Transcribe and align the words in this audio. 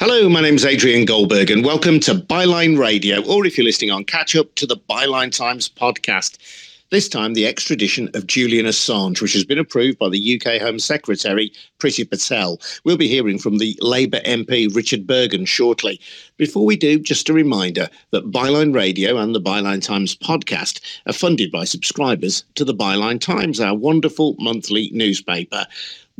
Hello, 0.00 0.30
my 0.30 0.40
name 0.40 0.54
is 0.54 0.64
Adrian 0.64 1.04
Goldberg, 1.04 1.50
and 1.50 1.62
welcome 1.62 2.00
to 2.00 2.14
Byline 2.14 2.78
Radio, 2.78 3.22
or 3.26 3.44
if 3.44 3.58
you're 3.58 3.66
listening 3.66 3.90
on 3.90 4.04
catch 4.04 4.34
up 4.34 4.54
to 4.54 4.64
the 4.64 4.78
Byline 4.78 5.30
Times 5.30 5.68
podcast. 5.68 6.38
This 6.90 7.06
time, 7.06 7.34
the 7.34 7.46
extradition 7.46 8.08
of 8.14 8.26
Julian 8.26 8.64
Assange, 8.64 9.20
which 9.20 9.34
has 9.34 9.44
been 9.44 9.58
approved 9.58 9.98
by 9.98 10.08
the 10.08 10.40
UK 10.40 10.58
Home 10.58 10.78
Secretary, 10.78 11.52
Priti 11.78 12.08
Patel. 12.08 12.58
We'll 12.82 12.96
be 12.96 13.08
hearing 13.08 13.38
from 13.38 13.58
the 13.58 13.78
Labour 13.82 14.20
MP, 14.20 14.74
Richard 14.74 15.06
Burgon, 15.06 15.46
shortly. 15.46 16.00
Before 16.38 16.64
we 16.64 16.76
do, 16.76 16.98
just 16.98 17.28
a 17.28 17.34
reminder 17.34 17.90
that 18.10 18.30
Byline 18.30 18.74
Radio 18.74 19.18
and 19.18 19.34
the 19.34 19.40
Byline 19.40 19.84
Times 19.84 20.16
podcast 20.16 20.80
are 21.04 21.12
funded 21.12 21.52
by 21.52 21.64
subscribers 21.64 22.42
to 22.54 22.64
the 22.64 22.74
Byline 22.74 23.20
Times, 23.20 23.60
our 23.60 23.76
wonderful 23.76 24.34
monthly 24.38 24.88
newspaper 24.94 25.66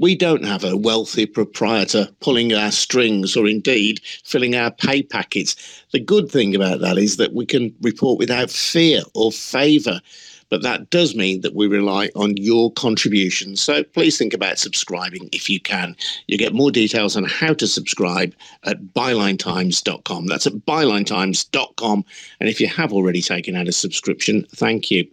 we 0.01 0.17
don't 0.17 0.46
have 0.46 0.64
a 0.64 0.77
wealthy 0.77 1.27
proprietor 1.27 2.09
pulling 2.21 2.55
our 2.55 2.73
strings 2.73 3.37
or 3.37 3.46
indeed 3.46 4.00
filling 4.25 4.57
our 4.57 4.71
pay 4.71 5.03
packets. 5.03 5.54
The 5.93 6.00
good 6.00 6.31
thing 6.31 6.57
about 6.57 6.81
that 6.81 6.96
is 6.96 7.18
that 7.18 7.35
we 7.35 7.45
can 7.45 7.75
report 7.82 8.18
without 8.18 8.50
fear 8.50 9.03
or 9.14 9.31
favour. 9.31 10.00
But 10.49 10.63
that 10.63 10.91
does 10.91 11.14
mean 11.14 11.43
that 11.43 11.55
we 11.55 11.68
rely 11.68 12.08
on 12.17 12.36
your 12.39 12.72
contributions. 12.72 13.63
So 13.63 13.85
please 13.85 14.18
think 14.18 14.35
about 14.35 14.58
subscribing 14.58 15.29
if 15.32 15.49
you 15.49 15.61
can. 15.61 15.94
You 16.27 16.39
get 16.39 16.55
more 16.55 16.72
details 16.72 17.14
on 17.14 17.25
how 17.25 17.53
to 17.55 17.69
subscribe 17.69 18.35
at 18.64 18.82
bylinetimes.com. 18.82 20.27
That's 20.27 20.46
at 20.46 20.55
bylinetimes.com. 20.55 22.05
And 22.41 22.49
if 22.49 22.61
you 22.61 22.67
have 22.69 22.93
already 22.93 23.22
taken 23.22 23.55
out 23.55 23.69
a 23.69 23.72
subscription, 23.72 24.46
thank 24.50 24.91
you. 24.91 25.07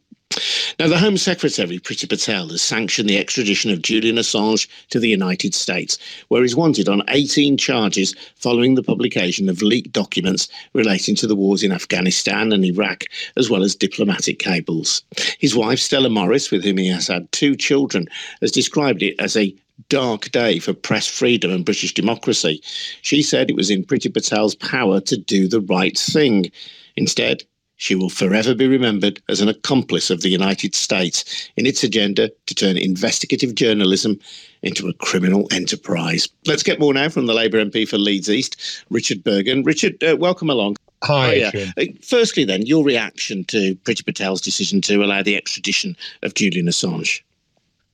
Now, 0.80 0.88
the 0.88 1.00
Home 1.00 1.18
Secretary, 1.18 1.80
Priti 1.80 2.08
Patel, 2.08 2.50
has 2.50 2.62
sanctioned 2.62 3.10
the 3.10 3.18
extradition 3.18 3.72
of 3.72 3.82
Julian 3.82 4.18
Assange 4.18 4.68
to 4.92 5.00
the 5.00 5.10
United 5.10 5.56
States, 5.56 5.98
where 6.28 6.44
he's 6.44 6.56
wanted 6.56 6.88
on 6.88 7.02
18 7.08 7.58
charges 7.58 8.14
following 8.36 8.76
the 8.76 8.84
publication 8.84 9.50
of 9.50 9.64
leaked 9.64 9.92
documents 9.92 10.48
relating 10.74 11.16
to 11.16 11.26
the 11.26 11.36
wars 11.36 11.64
in 11.64 11.72
Afghanistan 11.72 12.54
and 12.54 12.64
Iraq, 12.64 13.06
as 13.38 13.50
well 13.50 13.64
as 13.64 13.74
diplomatic 13.74 14.38
cables. 14.38 15.02
His 15.40 15.56
wife, 15.56 15.80
Stella 15.80 16.10
Moris, 16.10 16.52
with 16.52 16.64
whom 16.64 16.78
he 16.78 16.90
has 16.90 17.08
had 17.08 17.32
two 17.32 17.56
children, 17.56 18.08
has 18.42 18.52
described 18.52 19.02
it 19.02 19.16
as 19.20 19.36
a 19.36 19.56
dark 19.90 20.30
day 20.30 20.60
for 20.60 20.74
press 20.74 21.08
freedom 21.08 21.50
and 21.50 21.66
British 21.66 21.96
democracy. 21.96 22.62
She 23.02 23.24
said 23.24 23.50
it 23.50 23.56
was 23.56 23.72
in 23.72 23.84
Priti 23.84 24.14
Patel's 24.14 24.54
power 24.54 25.00
to 25.02 25.18
do 25.18 25.48
the 25.48 25.62
right 25.62 25.98
thing. 25.98 26.52
Instead, 26.96 27.44
she 27.78 27.96
will 27.96 28.10
forever 28.10 28.54
be 28.54 28.68
remembered 28.68 29.22
as 29.30 29.40
an 29.40 29.48
accomplice 29.48 30.10
of 30.10 30.22
the 30.22 30.30
United 30.30 30.76
States 30.76 31.50
in 31.56 31.66
its 31.66 31.84
agenda 31.84 32.30
to 32.48 32.56
turn 32.56 32.78
investigative 32.78 33.56
journalism 33.56 34.20
into 34.64 34.88
a 34.88 34.94
criminal 34.94 35.48
enterprise. 35.52 36.28
Let's 36.46 36.64
get 36.64 36.80
more 36.80 36.94
now 36.94 37.10
from 37.10 37.28
the 37.28 37.34
Labour 37.34 37.64
MP 37.64 37.88
for 37.88 37.98
Leeds 37.98 38.30
East, 38.30 38.84
Richard 38.90 39.24
Burgon. 39.24 39.66
Richard, 39.66 40.04
uh, 40.04 40.18
welcome 40.18 40.50
along. 40.50 40.76
Hi. 41.04 41.44
Uh, 41.44 41.84
firstly, 42.02 42.44
then, 42.44 42.66
your 42.66 42.84
reaction 42.84 43.44
to 43.46 43.76
Priti 43.76 44.04
Patel's 44.04 44.42
decision 44.42 44.82
to 44.82 45.04
allow 45.04 45.22
the 45.22 45.36
extradition 45.36 45.96
of 46.24 46.34
Julian 46.34 46.66
Assange? 46.66 47.22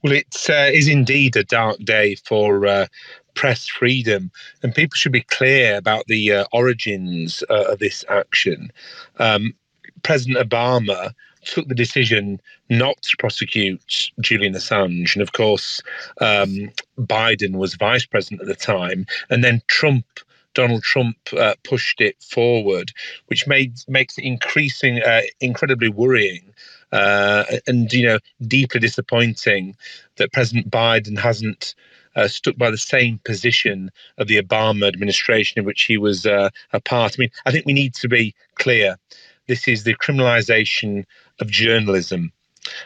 Well, 0.04 0.14
it 0.14 0.50
uh, 0.50 0.72
is 0.72 0.88
indeed 0.88 1.36
a 1.36 1.44
dark 1.44 1.80
day 1.80 2.16
for 2.16 2.66
uh, 2.66 2.88
press 3.36 3.68
freedom, 3.68 4.32
and 4.62 4.74
people 4.74 4.96
should 4.96 5.12
be 5.12 5.22
clear 5.22 5.78
about 5.78 6.08
the 6.08 6.32
uh, 6.32 6.46
origins 6.54 7.44
uh, 7.50 7.66
of 7.72 7.80
this 7.80 8.06
action. 8.10 8.72
Um, 9.20 9.54
President 10.04 10.38
Obama 10.38 11.14
took 11.46 11.68
the 11.68 11.76
decision 11.76 12.40
not 12.70 13.02
to 13.02 13.16
prosecute 13.18 14.12
Julian 14.22 14.54
Assange. 14.54 15.14
And 15.14 15.22
of 15.22 15.34
course, 15.34 15.82
um, 16.22 16.72
Biden 17.00 17.58
was 17.58 17.76
vice 17.76 18.06
president 18.06 18.42
at 18.42 18.48
the 18.48 18.56
time. 18.56 19.06
And 19.30 19.44
then 19.44 19.62
Trump. 19.68 20.06
Donald 20.56 20.84
Trump 20.84 21.18
uh, 21.36 21.56
pushed 21.64 22.00
it 22.00 22.16
forward, 22.22 22.92
which 23.26 23.48
made 23.48 23.74
makes 23.88 24.20
it 24.20 24.24
increasing, 24.24 25.02
uh, 25.02 25.22
incredibly 25.42 25.90
worrying, 25.90 26.54
uh, 26.92 27.44
and 27.66 27.92
you 27.92 28.06
know 28.06 28.20
deeply 28.46 28.80
disappointing 28.80 29.76
that 30.18 30.32
President 30.32 30.70
Biden 30.70 31.18
hasn't 31.18 31.74
uh, 32.16 32.28
stuck 32.28 32.56
by 32.58 32.70
the 32.70 32.78
same 32.78 33.20
position 33.26 33.92
of 34.18 34.28
the 34.28 34.42
Obama 34.42 34.88
administration 34.88 35.60
in 35.60 35.66
which 35.66 35.84
he 35.84 35.98
was 35.98 36.26
uh, 36.26 36.50
a 36.72 36.80
part. 36.80 37.16
I 37.18 37.22
mean, 37.22 37.32
I 37.46 37.52
think 37.52 37.66
we 37.66 37.74
need 37.74 37.96
to 37.96 38.08
be 38.08 38.36
clear. 38.56 38.98
This 39.48 39.68
is 39.68 39.84
the 39.84 39.96
criminalisation 39.96 41.06
of 41.40 41.48
journalism. 41.48 42.32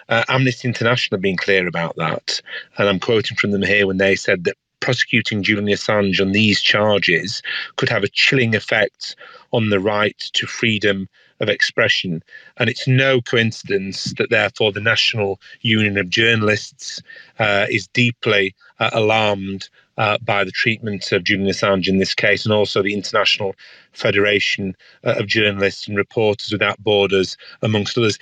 Uh, 0.10 0.24
Amnesty 0.28 0.68
International 0.68 1.18
have 1.18 1.22
been 1.22 1.38
clear 1.38 1.68
about 1.68 1.96
that. 1.98 2.42
And 2.78 2.90
I'm 2.90 3.00
quoting 3.00 3.38
from 3.38 3.52
them 3.52 3.62
here 3.62 3.86
when 3.86 3.98
they 3.98 4.16
said 4.16 4.44
that 4.46 4.58
prosecuting 4.80 5.44
Julian 5.44 5.68
Assange 5.68 6.22
on 6.22 6.32
these 6.32 6.62
charges 6.62 7.42
could 7.76 7.90
have 7.90 8.04
a 8.04 8.10
chilling 8.10 8.56
effect 8.56 9.16
on 9.52 9.70
the 9.70 9.80
right 9.80 10.18
to 10.34 10.48
freedom 10.48 11.08
of 11.40 11.50
expression. 11.50 12.24
And 12.58 12.70
it's 12.70 12.88
no 12.88 13.22
coincidence 13.22 14.14
that, 14.18 14.30
therefore, 14.30 14.72
the 14.72 14.80
National 14.80 15.40
Union 15.62 15.98
of 15.98 16.10
Journalists 16.10 17.02
uh, 17.38 17.68
is 17.70 17.88
deeply 17.90 18.56
uh, 18.80 18.90
alarmed 18.94 19.70
uh, 19.98 20.18
by 20.24 20.44
the 20.44 20.52
treatment 20.52 21.12
of 21.12 21.24
Julian 21.24 21.50
Assange 21.50 21.88
in 21.88 21.98
this 21.98 22.14
case, 22.14 22.46
and 22.46 22.54
also 22.54 22.82
the 22.82 22.94
International 22.94 23.56
Federation 23.94 24.76
uh, 25.04 25.16
of 25.18 25.28
Journalists 25.28 25.88
and 25.88 25.98
Reporters 25.98 26.52
Without 26.52 26.82
Borders, 26.84 27.38
amongst 27.62 27.98
others. 27.98 28.18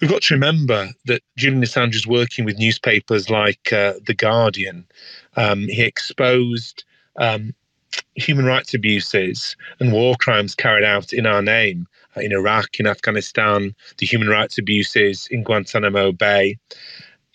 We've 0.00 0.10
got 0.10 0.22
to 0.22 0.34
remember 0.34 0.88
that 1.06 1.22
Julian 1.36 1.62
Assange 1.62 1.94
is 1.94 2.06
working 2.06 2.44
with 2.44 2.58
newspapers 2.58 3.30
like 3.30 3.72
uh, 3.72 3.94
The 4.06 4.14
Guardian. 4.14 4.86
Um, 5.36 5.62
he 5.62 5.82
exposed 5.82 6.84
um, 7.16 7.52
human 8.14 8.44
rights 8.44 8.74
abuses 8.74 9.56
and 9.80 9.92
war 9.92 10.14
crimes 10.20 10.54
carried 10.54 10.84
out 10.84 11.12
in 11.12 11.26
our 11.26 11.42
name 11.42 11.86
uh, 12.16 12.20
in 12.20 12.32
Iraq, 12.32 12.78
in 12.78 12.86
Afghanistan, 12.86 13.74
the 13.98 14.06
human 14.06 14.28
rights 14.28 14.58
abuses 14.58 15.28
in 15.30 15.42
Guantanamo 15.42 16.12
Bay. 16.12 16.58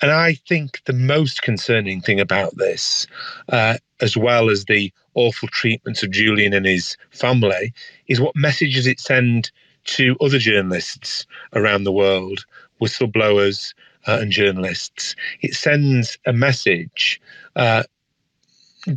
And 0.03 0.12
I 0.12 0.34
think 0.34 0.81
the 0.84 0.91
most 0.91 1.44
concerning 1.44 2.02
thing 2.02 2.19
about 2.19 2.58
this, 2.58 3.08
uh, 3.47 3.78
as 4.02 4.18
well 4.18 4.50
as 4.50 4.66
the 4.66 4.91
awful 5.14 5.47
treatment 5.47 6.03
of 6.03 6.12
Julian 6.12 6.52
and 6.52 6.66
his 6.66 6.97
family, 7.12 7.74
is 8.08 8.19
what 8.19 8.36
messages 8.36 8.86
it 8.86 9.00
sends 9.00 9.50
to 9.86 10.18
other 10.19 10.40
journalists 10.40 11.25
around 11.53 11.86
the 11.86 11.91
world, 11.94 12.44
whistleblowers 12.81 13.74
uh, 14.06 14.18
and 14.19 14.30
journalists. 14.30 15.16
It 15.40 15.53
sends 15.53 16.18
a 16.25 16.34
message. 16.34 17.22
Uh, 17.56 17.84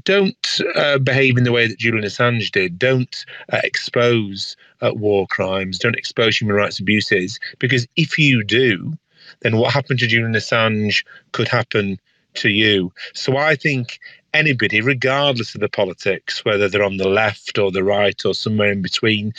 don't 0.03 0.61
uh, 0.75 0.99
behave 0.99 1.39
in 1.39 1.45
the 1.45 1.53
way 1.53 1.69
that 1.69 1.79
Julian 1.79 2.03
Assange 2.03 2.51
did. 2.51 2.81
Don't 2.81 3.25
uh, 3.53 3.61
expose 3.63 4.57
uh, 4.81 4.91
war 4.93 5.29
crimes. 5.29 5.79
Don't 5.79 5.95
expose 5.95 6.37
human 6.37 6.57
rights 6.57 6.81
abuses. 6.81 7.39
Because 7.61 7.87
if 7.95 8.19
you 8.19 8.43
do, 8.43 8.99
then 9.41 9.57
what 9.57 9.73
happened 9.73 9.99
to 10.01 10.07
Julian 10.07 10.33
Assange 10.33 11.05
could 11.33 11.49
happen 11.49 11.99
to 12.35 12.49
you. 12.49 12.93
So 13.15 13.37
I 13.37 13.57
think 13.57 13.99
anybody, 14.35 14.81
regardless 14.81 15.55
of 15.55 15.61
the 15.61 15.69
politics, 15.69 16.45
whether 16.45 16.69
they're 16.69 16.83
on 16.83 16.99
the 16.99 17.09
left 17.09 17.59
or 17.59 17.71
the 17.71 17.85
right 17.85 18.25
or 18.25 18.35
somewhere 18.35 18.71
in 18.71 18.83
between, 18.83 19.33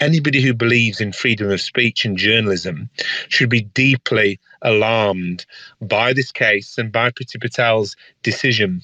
anybody 0.00 0.40
who 0.40 0.54
believes 0.54 1.00
in 1.00 1.12
freedom 1.12 1.50
of 1.50 1.60
speech 1.60 2.04
and 2.04 2.16
journalism 2.16 2.88
should 3.28 3.50
be 3.50 3.62
deeply 3.62 4.40
alarmed 4.62 5.44
by 5.80 6.12
this 6.12 6.32
case 6.32 6.78
and 6.78 6.92
by 6.92 7.10
Priti 7.10 7.40
Patel's 7.40 7.96
decision 8.22 8.82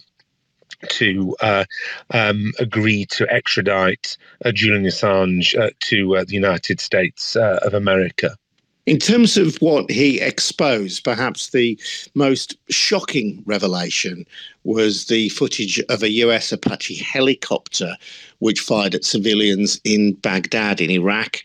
to 0.88 1.34
uh, 1.40 1.64
um, 2.10 2.52
agree 2.58 3.06
to 3.06 3.30
extradite 3.32 4.16
uh, 4.44 4.52
Julian 4.52 4.84
Assange 4.84 5.58
uh, 5.58 5.70
to 5.80 6.16
uh, 6.16 6.24
the 6.24 6.34
United 6.34 6.80
States 6.80 7.36
uh, 7.36 7.58
of 7.62 7.74
America. 7.74 8.36
In 8.86 8.98
terms 8.98 9.38
of 9.38 9.56
what 9.62 9.90
he 9.90 10.20
exposed, 10.20 11.04
perhaps 11.04 11.50
the 11.50 11.78
most 12.14 12.56
shocking 12.68 13.42
revelation 13.46 14.26
was 14.64 15.06
the 15.06 15.30
footage 15.30 15.80
of 15.88 16.02
a 16.02 16.10
US 16.10 16.52
Apache 16.52 16.96
helicopter 16.96 17.96
which 18.40 18.60
fired 18.60 18.94
at 18.94 19.04
civilians 19.04 19.80
in 19.84 20.12
Baghdad 20.14 20.82
in 20.82 20.90
Iraq. 20.90 21.42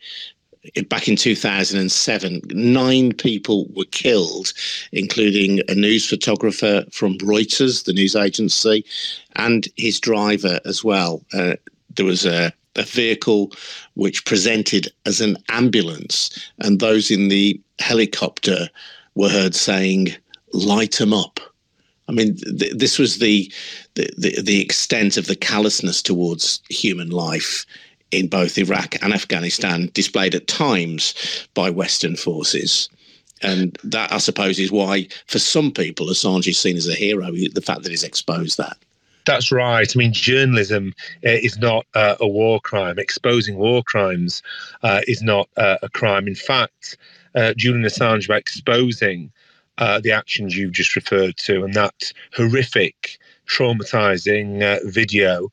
Back 0.89 1.07
in 1.07 1.15
2007, 1.15 2.41
nine 2.50 3.13
people 3.13 3.68
were 3.74 3.85
killed, 3.85 4.51
including 4.92 5.62
a 5.69 5.75
news 5.75 6.06
photographer 6.06 6.83
from 6.92 7.18
Reuters, 7.19 7.85
the 7.85 7.94
news 7.94 8.18
agency, 8.18 8.83
and 9.38 9.65
his 9.77 10.01
driver 10.01 10.59
as 10.65 10.83
well. 10.83 11.24
Uh, 11.31 11.56
there 11.95 12.06
was 12.06 12.25
a 12.25 12.51
a 12.75 12.83
vehicle 12.83 13.51
which 13.95 14.25
presented 14.25 14.92
as 15.06 15.21
an 15.21 15.38
ambulance, 15.50 16.30
and 16.60 16.80
those 16.80 17.12
in 17.12 17.27
the 17.27 17.60
helicopter 17.80 18.69
were 19.16 19.30
heard 19.30 19.56
saying, 19.56 20.16
"Light 20.54 20.94
them 20.94 21.13
up." 21.13 21.39
I 22.07 22.12
mean, 22.12 22.38
th- 22.38 22.74
this 22.74 22.98
was 22.98 23.19
the, 23.19 23.51
the, 23.95 24.10
the 24.18 24.42
the 24.42 24.62
extent 24.62 25.18
of 25.18 25.27
the 25.27 25.36
callousness 25.36 26.01
towards 26.01 26.62
human 26.69 27.10
life 27.10 27.66
in 28.12 28.27
both 28.27 28.57
Iraq 28.57 28.95
and 29.04 29.13
Afghanistan, 29.13 29.92
displayed 29.94 30.33
at 30.33 30.48
times 30.48 31.13
by 31.54 31.69
Western 31.69 32.16
forces. 32.16 32.89
And 33.42 33.77
that, 33.83 34.12
I 34.12 34.18
suppose, 34.18 34.60
is 34.60 34.71
why, 34.71 35.07
for 35.27 35.39
some 35.39 35.71
people, 35.71 36.07
Assange 36.07 36.48
is 36.48 36.60
seen 36.60 36.75
as 36.75 36.88
a 36.88 36.95
hero. 36.95 37.31
The 37.31 37.63
fact 37.63 37.83
that 37.83 37.89
he's 37.89 38.04
exposed 38.04 38.57
that. 38.57 38.77
That's 39.25 39.51
right. 39.51 39.88
I 39.94 39.98
mean, 39.98 40.13
journalism 40.13 40.94
uh, 41.25 41.30
is 41.30 41.57
not 41.57 41.86
uh, 41.94 42.16
a 42.19 42.27
war 42.27 42.60
crime. 42.60 42.98
Exposing 42.98 43.57
war 43.57 43.83
crimes 43.83 44.42
uh, 44.83 45.01
is 45.07 45.21
not 45.21 45.50
uh, 45.57 45.77
a 45.83 45.89
crime. 45.89 46.27
In 46.27 46.36
fact, 46.36 46.98
uh, 47.36 47.54
Julian 47.56 47.83
Assange, 47.86 48.27
by 48.27 48.38
exposing 48.38 49.31
uh, 49.77 50.00
the 50.00 50.12
actions 50.12 50.57
you've 50.57 50.71
just 50.71 50.95
referred 50.95 51.38
to 51.38 51.63
and 51.63 51.74
that 51.74 52.12
horrific, 52.36 53.19
traumatizing 53.48 54.80
video 54.92 55.51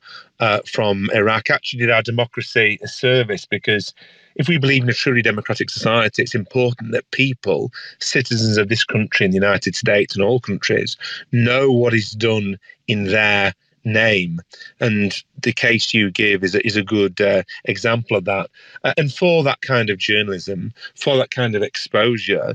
from 0.67 1.09
Iraq, 1.15 1.51
actually 1.51 1.81
did 1.81 1.91
our 1.91 2.03
democracy 2.03 2.79
a 2.83 2.89
service 2.89 3.47
because 3.47 3.95
if 4.37 4.49
we 4.49 4.59
believe 4.59 4.83
in 4.83 4.89
a 4.89 4.95
truly 4.95 5.23
democratic 5.23 5.71
society, 5.71 6.23
it's 6.23 6.35
important 6.35 6.93
that 6.93 7.11
people, 7.11 7.73
citizens 7.99 8.57
of 8.57 8.69
this 8.69 8.85
country 8.85 9.25
and 9.25 9.33
the 9.33 9.39
United 9.39 9.75
States 9.75 10.15
and 10.15 10.25
all 10.25 10.41
countries, 10.41 10.97
know 11.33 11.71
what 11.73 11.95
is 11.95 12.13
done 12.13 12.59
in 12.87 13.05
their 13.05 13.55
name. 13.85 14.41
And 14.81 15.15
the 15.43 15.53
case 15.53 15.95
you 15.95 16.11
give 16.11 16.45
is 16.45 16.55
a, 16.55 16.67
is 16.67 16.77
a 16.77 16.83
good 16.83 17.21
uh, 17.21 17.45
example 17.65 18.17
of 18.17 18.25
that. 18.25 18.51
Uh, 18.85 18.93
and 18.97 19.13
for 19.13 19.43
that 19.45 19.63
kind 19.63 19.91
of 19.91 19.99
journalism, 19.99 20.73
for 20.95 21.17
that 21.17 21.31
kind 21.31 21.55
of 21.55 21.63
exposure, 21.63 22.55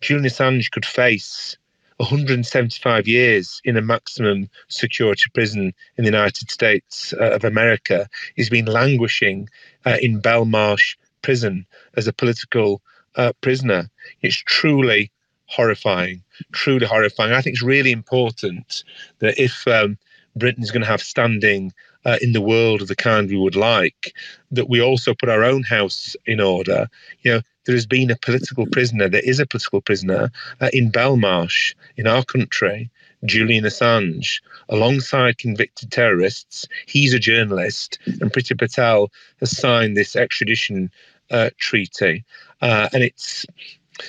Julian 0.00 0.26
Assange 0.26 0.70
could 0.70 0.86
face 0.86 1.56
175 1.98 3.08
years 3.08 3.60
in 3.64 3.76
a 3.76 3.82
maximum 3.82 4.48
security 4.68 5.24
prison 5.34 5.74
in 5.96 6.04
the 6.04 6.10
United 6.10 6.48
States 6.50 7.12
uh, 7.20 7.32
of 7.32 7.44
America. 7.44 8.08
He's 8.36 8.48
been 8.48 8.66
languishing 8.66 9.48
uh, 9.84 9.96
in 10.00 10.22
Belmarsh 10.22 10.94
prison 11.22 11.66
as 11.96 12.06
a 12.06 12.12
political 12.12 12.80
uh, 13.16 13.32
prisoner. 13.40 13.90
It's 14.22 14.36
truly 14.36 15.10
horrifying, 15.46 16.22
truly 16.52 16.86
horrifying. 16.86 17.32
I 17.32 17.40
think 17.40 17.54
it's 17.54 17.62
really 17.62 17.92
important 17.92 18.84
that 19.18 19.38
if 19.40 19.66
um, 19.66 19.98
Britain 20.36 20.62
is 20.62 20.70
going 20.70 20.82
to 20.82 20.88
have 20.88 21.02
standing 21.02 21.72
uh, 22.04 22.18
in 22.22 22.32
the 22.32 22.40
world 22.40 22.80
of 22.80 22.88
the 22.88 22.96
kind 22.96 23.28
we 23.28 23.36
would 23.36 23.56
like, 23.56 24.14
that 24.50 24.68
we 24.68 24.80
also 24.80 25.14
put 25.14 25.28
our 25.28 25.44
own 25.44 25.62
house 25.62 26.16
in 26.26 26.40
order. 26.40 26.88
You 27.22 27.32
know, 27.32 27.40
there 27.64 27.74
has 27.74 27.86
been 27.86 28.10
a 28.10 28.16
political 28.16 28.66
prisoner, 28.66 29.08
there 29.08 29.20
is 29.24 29.40
a 29.40 29.46
political 29.46 29.80
prisoner 29.80 30.30
uh, 30.60 30.70
in 30.72 30.90
Belmarsh 30.90 31.74
in 31.96 32.06
our 32.06 32.24
country, 32.24 32.90
Julian 33.24 33.64
Assange, 33.64 34.40
alongside 34.68 35.38
convicted 35.38 35.90
terrorists. 35.90 36.66
He's 36.86 37.12
a 37.12 37.18
journalist, 37.18 37.98
and 38.06 38.32
Priti 38.32 38.56
Patel 38.56 39.10
has 39.40 39.56
signed 39.56 39.96
this 39.96 40.16
extradition 40.16 40.90
uh, 41.30 41.50
treaty. 41.58 42.24
Uh, 42.60 42.88
and 42.92 43.02
it's 43.02 43.44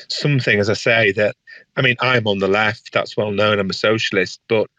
something, 0.08 0.60
as 0.60 0.70
I 0.70 0.74
say, 0.74 1.12
that 1.14 1.36
I 1.76 1.82
mean, 1.82 1.96
I'm 2.02 2.28
on 2.28 2.40
the 2.40 2.48
left, 2.48 2.92
that's 2.94 3.18
well 3.18 3.32
known, 3.32 3.60
I'm 3.60 3.70
a 3.70 3.74
socialist, 3.74 4.42
but 4.48 4.70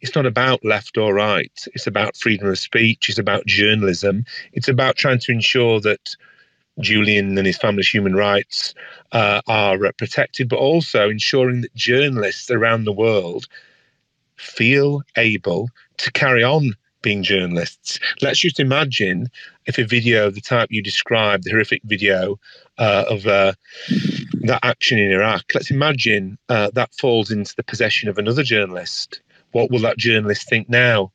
it's 0.00 0.14
not 0.14 0.26
about 0.26 0.64
left 0.64 0.98
or 0.98 1.14
right. 1.14 1.52
It's 1.74 1.86
about 1.86 2.16
freedom 2.16 2.48
of 2.48 2.58
speech. 2.58 3.08
It's 3.08 3.18
about 3.18 3.46
journalism. 3.46 4.24
It's 4.52 4.68
about 4.68 4.96
trying 4.96 5.18
to 5.20 5.32
ensure 5.32 5.80
that 5.80 6.14
Julian 6.80 7.36
and 7.38 7.46
his 7.46 7.56
family's 7.56 7.88
human 7.88 8.14
rights 8.14 8.74
uh, 9.12 9.40
are 9.46 9.78
protected, 9.98 10.48
but 10.48 10.58
also 10.58 11.08
ensuring 11.08 11.62
that 11.62 11.74
journalists 11.74 12.50
around 12.50 12.84
the 12.84 12.92
world 12.92 13.46
feel 14.36 15.02
able 15.16 15.68
to 15.96 16.12
carry 16.12 16.42
on 16.42 16.72
being 17.02 17.22
journalists. 17.22 17.98
Let's 18.20 18.40
just 18.40 18.60
imagine 18.60 19.28
if 19.66 19.78
a 19.78 19.84
video 19.84 20.26
of 20.26 20.34
the 20.34 20.40
type 20.40 20.68
you 20.70 20.82
described, 20.82 21.44
the 21.44 21.50
horrific 21.50 21.82
video 21.84 22.38
uh, 22.78 23.04
of 23.08 23.26
uh, 23.26 23.52
that 24.42 24.60
action 24.62 24.98
in 24.98 25.12
Iraq, 25.12 25.44
let's 25.54 25.70
imagine 25.70 26.36
uh, 26.48 26.70
that 26.74 26.92
falls 26.94 27.30
into 27.30 27.54
the 27.56 27.62
possession 27.62 28.08
of 28.08 28.18
another 28.18 28.42
journalist 28.42 29.20
what 29.56 29.70
will 29.70 29.80
that 29.80 29.96
journalist 29.96 30.48
think 30.48 30.68
now? 30.68 31.12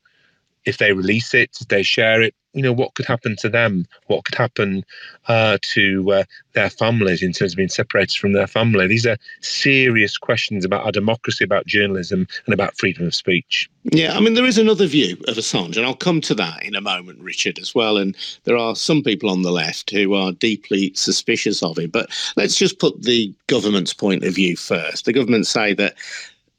If 0.64 0.78
they 0.78 0.92
release 0.92 1.32
it, 1.32 1.56
if 1.60 1.68
they 1.68 1.84
share 1.84 2.22
it, 2.22 2.34
you 2.54 2.62
know, 2.62 2.72
what 2.72 2.94
could 2.94 3.06
happen 3.06 3.36
to 3.36 3.48
them? 3.48 3.86
What 4.06 4.24
could 4.24 4.34
happen 4.34 4.84
uh, 5.28 5.58
to 5.62 6.12
uh, 6.12 6.24
their 6.52 6.70
families 6.70 7.22
in 7.22 7.32
terms 7.32 7.52
of 7.52 7.56
being 7.56 7.68
separated 7.68 8.16
from 8.16 8.32
their 8.32 8.46
family? 8.46 8.86
These 8.86 9.06
are 9.06 9.16
serious 9.40 10.18
questions 10.18 10.64
about 10.64 10.84
our 10.84 10.92
democracy, 10.92 11.44
about 11.44 11.66
journalism, 11.66 12.26
and 12.44 12.52
about 12.52 12.76
freedom 12.76 13.06
of 13.06 13.14
speech. 13.14 13.70
Yeah, 13.84 14.16
I 14.16 14.20
mean, 14.20 14.34
there 14.34 14.46
is 14.46 14.58
another 14.58 14.86
view 14.86 15.16
of 15.28 15.36
Assange, 15.36 15.76
and 15.76 15.86
I'll 15.86 15.94
come 15.94 16.20
to 16.22 16.34
that 16.34 16.62
in 16.64 16.74
a 16.74 16.80
moment, 16.80 17.20
Richard, 17.20 17.58
as 17.58 17.74
well. 17.74 17.96
And 17.96 18.16
there 18.44 18.56
are 18.56 18.76
some 18.76 19.02
people 19.02 19.30
on 19.30 19.42
the 19.42 19.52
left 19.52 19.90
who 19.90 20.14
are 20.14 20.32
deeply 20.32 20.92
suspicious 20.94 21.62
of 21.62 21.78
him. 21.78 21.90
But 21.90 22.10
let's 22.36 22.56
just 22.56 22.78
put 22.78 23.02
the 23.02 23.32
government's 23.46 23.94
point 23.94 24.24
of 24.24 24.34
view 24.34 24.56
first. 24.56 25.04
The 25.04 25.12
government 25.12 25.46
say 25.46 25.74
that 25.74 25.94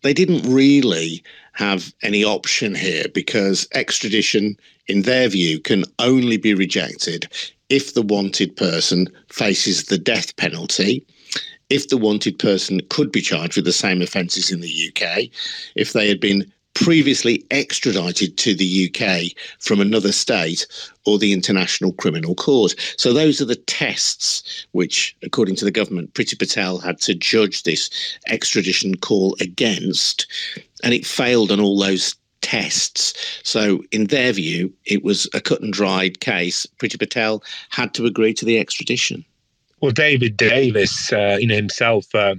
they 0.02 0.14
didn't 0.14 0.44
really 0.52 1.24
have 1.54 1.94
any 2.02 2.24
option 2.24 2.76
here 2.76 3.06
because 3.14 3.68
extradition, 3.74 4.58
in 4.88 5.04
their 5.04 5.30
view, 5.30 5.60
can 5.60 5.84
only 6.00 6.38
be 6.38 6.54
rejected 6.54 7.28
if 7.70 7.94
the 7.94 8.02
wanted 8.02 8.56
person 8.56 9.08
faces 9.30 9.86
the 9.86 9.98
death 9.98 10.36
penalty. 10.36 11.06
If 11.70 11.90
the 11.90 11.98
wanted 11.98 12.38
person 12.38 12.82
could 12.90 13.12
be 13.12 13.22
charged 13.22 13.56
with 13.56 13.66
the 13.66 13.74
same 13.74 14.02
offences 14.02 14.52
in 14.52 14.62
the 14.62 14.92
UK, 14.92 15.30
if 15.76 15.94
they 15.94 16.08
had 16.08 16.20
been 16.20 16.52
previously 16.74 17.46
extradited 17.52 18.38
to 18.38 18.56
the 18.56 18.90
UK 18.90 19.36
from 19.60 19.80
another 19.80 20.12
state 20.12 20.66
or 21.06 21.18
the 21.18 21.34
International 21.34 21.94
Criminal 21.94 22.36
Court. 22.36 22.74
So 22.98 23.14
those 23.14 23.42
are 23.42 23.46
the 23.46 23.56
tests 23.56 24.66
which, 24.72 25.16
according 25.24 25.56
to 25.58 25.66
the 25.66 25.72
government, 25.72 26.14
Priti 26.14 26.38
Patel 26.38 26.80
had 26.80 27.00
to 27.02 27.14
judge 27.14 27.64
this 27.64 27.90
extradition 28.28 28.96
call 28.96 29.36
against, 29.40 30.26
and 30.84 30.94
it 30.94 31.06
failed 31.06 31.52
on 31.52 31.60
all 31.60 31.78
those 31.78 32.16
tests. 32.44 33.14
So, 33.44 33.84
in 33.92 34.06
their 34.08 34.32
view, 34.34 34.72
it 34.86 35.04
was 35.04 35.28
a 35.34 35.42
cut 35.42 35.62
and 35.62 35.74
dried 35.74 36.20
case. 36.20 36.68
Priti 36.78 37.00
Patel 37.00 37.44
had 37.70 37.96
to 37.96 38.06
agree 38.06 38.34
to 38.36 38.46
the 38.46 38.60
extradition. 38.60 39.26
Well, 39.82 39.92
David 39.92 40.38
Davis, 40.38 41.12
uh, 41.12 41.38
you 41.40 41.48
know 41.48 41.56
himself. 41.56 42.14
Uh, 42.14 42.36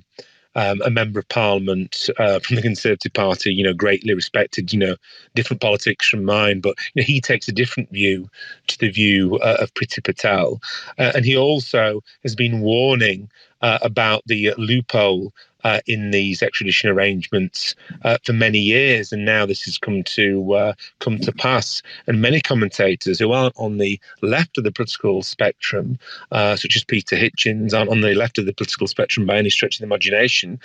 um, 0.56 0.80
a 0.84 0.90
member 0.90 1.18
of 1.18 1.28
parliament 1.28 2.08
uh, 2.18 2.38
from 2.38 2.56
the 2.56 2.62
Conservative 2.62 3.12
Party, 3.12 3.52
you 3.52 3.64
know, 3.64 3.72
greatly 3.72 4.14
respected, 4.14 4.72
you 4.72 4.78
know, 4.78 4.96
different 5.34 5.60
politics 5.60 6.08
from 6.08 6.24
mine, 6.24 6.60
but 6.60 6.76
you 6.94 7.02
know, 7.02 7.04
he 7.04 7.20
takes 7.20 7.48
a 7.48 7.52
different 7.52 7.90
view 7.90 8.28
to 8.68 8.78
the 8.78 8.88
view 8.88 9.36
uh, 9.38 9.56
of 9.60 9.74
Priti 9.74 10.02
Patel. 10.02 10.60
Uh, 10.96 11.10
and 11.16 11.24
he 11.24 11.36
also 11.36 12.02
has 12.22 12.36
been 12.36 12.60
warning 12.60 13.28
uh, 13.62 13.78
about 13.82 14.22
the 14.26 14.52
loophole 14.56 15.32
uh, 15.64 15.80
in 15.86 16.10
these 16.10 16.42
extradition 16.42 16.90
arrangements 16.90 17.74
uh, 18.02 18.18
for 18.22 18.32
many 18.32 18.58
years, 18.58 19.12
and 19.12 19.24
now 19.24 19.44
this 19.46 19.62
has 19.62 19.78
come 19.78 20.02
to 20.04 20.54
uh, 20.54 20.72
come 21.00 21.18
to 21.18 21.32
pass. 21.32 21.82
And 22.06 22.20
many 22.20 22.40
commentators 22.40 23.18
who 23.18 23.32
aren't 23.32 23.54
on 23.56 23.78
the 23.78 23.98
left 24.22 24.58
of 24.58 24.64
the 24.64 24.72
political 24.72 25.22
spectrum, 25.22 25.98
uh, 26.32 26.56
such 26.56 26.76
as 26.76 26.84
Peter 26.84 27.16
Hitchens, 27.16 27.76
aren't 27.76 27.90
on 27.90 28.02
the 28.02 28.14
left 28.14 28.38
of 28.38 28.46
the 28.46 28.52
political 28.52 28.86
spectrum 28.86 29.26
by 29.26 29.36
any 29.36 29.50
stretch 29.50 29.76
of 29.76 29.80
the 29.80 29.86
imagination, 29.86 30.60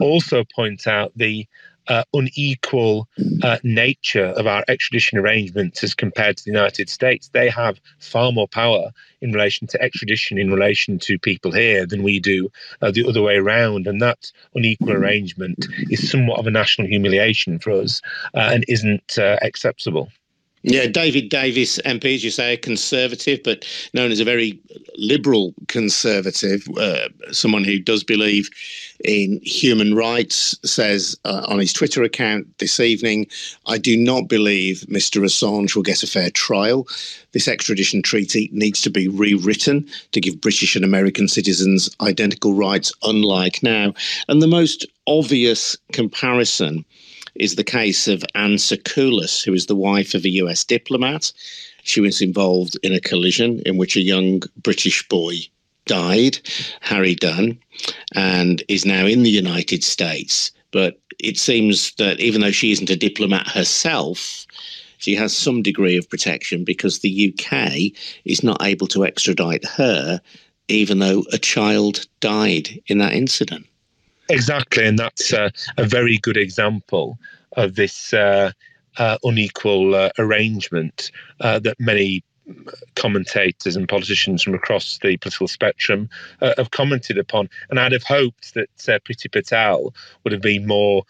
also 0.00 0.44
point 0.54 0.86
out 0.86 1.12
the 1.16 1.46
uh, 1.88 2.04
unequal 2.14 3.08
uh, 3.42 3.58
nature 3.62 4.26
of 4.26 4.46
our 4.46 4.64
extradition 4.68 5.18
arrangements 5.18 5.82
as 5.82 5.94
compared 5.94 6.36
to 6.36 6.44
the 6.44 6.50
United 6.50 6.88
States. 6.88 7.28
They 7.32 7.48
have 7.48 7.80
far 7.98 8.32
more 8.32 8.48
power 8.48 8.90
in 9.20 9.32
relation 9.32 9.66
to 9.68 9.82
extradition 9.82 10.38
in 10.38 10.52
relation 10.52 10.98
to 11.00 11.18
people 11.18 11.52
here 11.52 11.86
than 11.86 12.02
we 12.02 12.20
do 12.20 12.50
uh, 12.80 12.90
the 12.90 13.06
other 13.06 13.22
way 13.22 13.36
around. 13.36 13.86
And 13.86 14.00
that 14.02 14.30
unequal 14.54 14.92
arrangement 14.92 15.66
is 15.90 16.10
somewhat 16.10 16.38
of 16.38 16.46
a 16.46 16.50
national 16.50 16.88
humiliation 16.88 17.58
for 17.58 17.72
us 17.72 18.00
uh, 18.34 18.50
and 18.52 18.64
isn't 18.68 19.18
uh, 19.18 19.38
acceptable. 19.42 20.10
Yeah, 20.62 20.86
David 20.86 21.28
Davis, 21.28 21.80
MP, 21.84 22.14
as 22.14 22.22
you 22.22 22.30
say, 22.30 22.54
a 22.54 22.56
conservative, 22.56 23.40
but 23.42 23.64
known 23.94 24.12
as 24.12 24.20
a 24.20 24.24
very 24.24 24.60
liberal 24.96 25.54
conservative, 25.66 26.64
uh, 26.78 27.08
someone 27.32 27.64
who 27.64 27.80
does 27.80 28.04
believe 28.04 28.48
in 29.04 29.40
human 29.42 29.96
rights, 29.96 30.56
says 30.64 31.18
uh, 31.24 31.44
on 31.48 31.58
his 31.58 31.72
Twitter 31.72 32.04
account 32.04 32.46
this 32.58 32.78
evening, 32.78 33.26
I 33.66 33.76
do 33.76 33.96
not 33.96 34.28
believe 34.28 34.84
Mr. 34.88 35.24
Assange 35.24 35.74
will 35.74 35.82
get 35.82 36.04
a 36.04 36.06
fair 36.06 36.30
trial. 36.30 36.86
This 37.32 37.48
extradition 37.48 38.00
treaty 38.00 38.48
needs 38.52 38.80
to 38.82 38.90
be 38.90 39.08
rewritten 39.08 39.88
to 40.12 40.20
give 40.20 40.40
British 40.40 40.76
and 40.76 40.84
American 40.84 41.26
citizens 41.26 41.90
identical 42.00 42.54
rights, 42.54 42.92
unlike 43.02 43.64
now. 43.64 43.94
And 44.28 44.40
the 44.40 44.46
most 44.46 44.86
obvious 45.08 45.76
comparison 45.92 46.84
is 47.34 47.54
the 47.54 47.64
case 47.64 48.08
of 48.08 48.24
Anne 48.34 48.56
Sacoolas, 48.56 49.42
who 49.42 49.52
is 49.54 49.66
the 49.66 49.76
wife 49.76 50.14
of 50.14 50.24
a 50.24 50.30
US 50.30 50.64
diplomat. 50.64 51.32
She 51.82 52.00
was 52.00 52.20
involved 52.20 52.76
in 52.82 52.92
a 52.92 53.00
collision 53.00 53.60
in 53.66 53.76
which 53.76 53.96
a 53.96 54.02
young 54.02 54.42
British 54.62 55.06
boy 55.08 55.36
died, 55.86 56.38
Harry 56.80 57.14
Dunn, 57.14 57.58
and 58.14 58.62
is 58.68 58.84
now 58.84 59.06
in 59.06 59.22
the 59.22 59.30
United 59.30 59.82
States. 59.82 60.52
But 60.70 61.00
it 61.18 61.38
seems 61.38 61.92
that 61.94 62.20
even 62.20 62.40
though 62.40 62.50
she 62.52 62.72
isn't 62.72 62.90
a 62.90 62.96
diplomat 62.96 63.48
herself, 63.48 64.46
she 64.98 65.14
has 65.16 65.36
some 65.36 65.62
degree 65.62 65.96
of 65.96 66.08
protection 66.08 66.64
because 66.64 67.00
the 67.00 67.34
UK 67.34 67.92
is 68.24 68.42
not 68.42 68.62
able 68.62 68.86
to 68.88 69.04
extradite 69.04 69.64
her, 69.64 70.20
even 70.68 71.00
though 71.00 71.24
a 71.32 71.38
child 71.38 72.06
died 72.20 72.80
in 72.86 72.98
that 72.98 73.14
incident. 73.14 73.66
Exactly, 74.28 74.86
and 74.86 74.98
that's 74.98 75.32
uh, 75.32 75.50
a 75.76 75.84
very 75.84 76.18
good 76.18 76.36
example 76.36 77.18
of 77.56 77.74
this 77.74 78.12
uh, 78.14 78.52
uh, 78.98 79.18
unequal 79.24 79.94
uh, 79.94 80.10
arrangement 80.18 81.10
uh, 81.40 81.58
that 81.58 81.76
many 81.78 82.22
commentators 82.96 83.76
and 83.76 83.88
politicians 83.88 84.42
from 84.42 84.52
across 84.54 84.98
the 84.98 85.16
political 85.18 85.46
spectrum 85.46 86.08
uh, 86.40 86.52
have 86.56 86.72
commented 86.72 87.16
upon. 87.16 87.48
And 87.70 87.78
I'd 87.78 87.92
have 87.92 88.02
hoped 88.02 88.54
that 88.54 88.88
uh, 88.88 88.98
Priti 89.00 89.30
Patel 89.30 89.94
would 90.24 90.32
have 90.32 90.42
been 90.42 90.66
more 90.66 91.04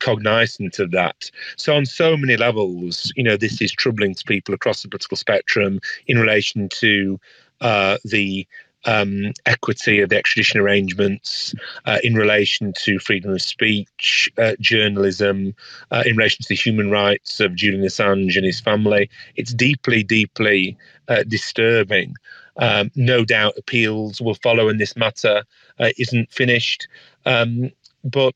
cognizant 0.00 0.78
of 0.78 0.90
that. 0.90 1.30
So, 1.56 1.76
on 1.76 1.86
so 1.86 2.16
many 2.16 2.36
levels, 2.36 3.12
you 3.16 3.22
know, 3.22 3.36
this 3.36 3.60
is 3.60 3.70
troubling 3.70 4.14
to 4.14 4.24
people 4.24 4.54
across 4.54 4.82
the 4.82 4.88
political 4.88 5.16
spectrum 5.16 5.80
in 6.06 6.18
relation 6.18 6.68
to 6.70 7.20
the 7.60 8.46
um, 8.84 9.32
equity 9.46 10.00
of 10.00 10.08
the 10.08 10.16
extradition 10.16 10.60
arrangements 10.60 11.54
uh, 11.84 11.98
in 12.02 12.14
relation 12.14 12.72
to 12.84 12.98
freedom 12.98 13.32
of 13.32 13.42
speech, 13.42 14.30
uh, 14.38 14.54
journalism, 14.60 15.54
uh, 15.90 16.02
in 16.06 16.16
relation 16.16 16.42
to 16.42 16.48
the 16.48 16.54
human 16.54 16.90
rights 16.90 17.40
of 17.40 17.54
Julian 17.54 17.84
Assange 17.84 18.36
and 18.36 18.44
his 18.44 18.60
family. 18.60 19.10
It's 19.36 19.52
deeply, 19.52 20.02
deeply 20.02 20.76
uh, 21.08 21.24
disturbing. 21.24 22.14
Um, 22.56 22.90
no 22.96 23.24
doubt 23.24 23.54
appeals 23.56 24.20
will 24.20 24.34
follow 24.34 24.68
and 24.68 24.80
this 24.80 24.96
matter 24.96 25.44
uh, 25.78 25.90
isn't 25.96 26.32
finished. 26.32 26.88
Um, 27.24 27.70
but 28.04 28.34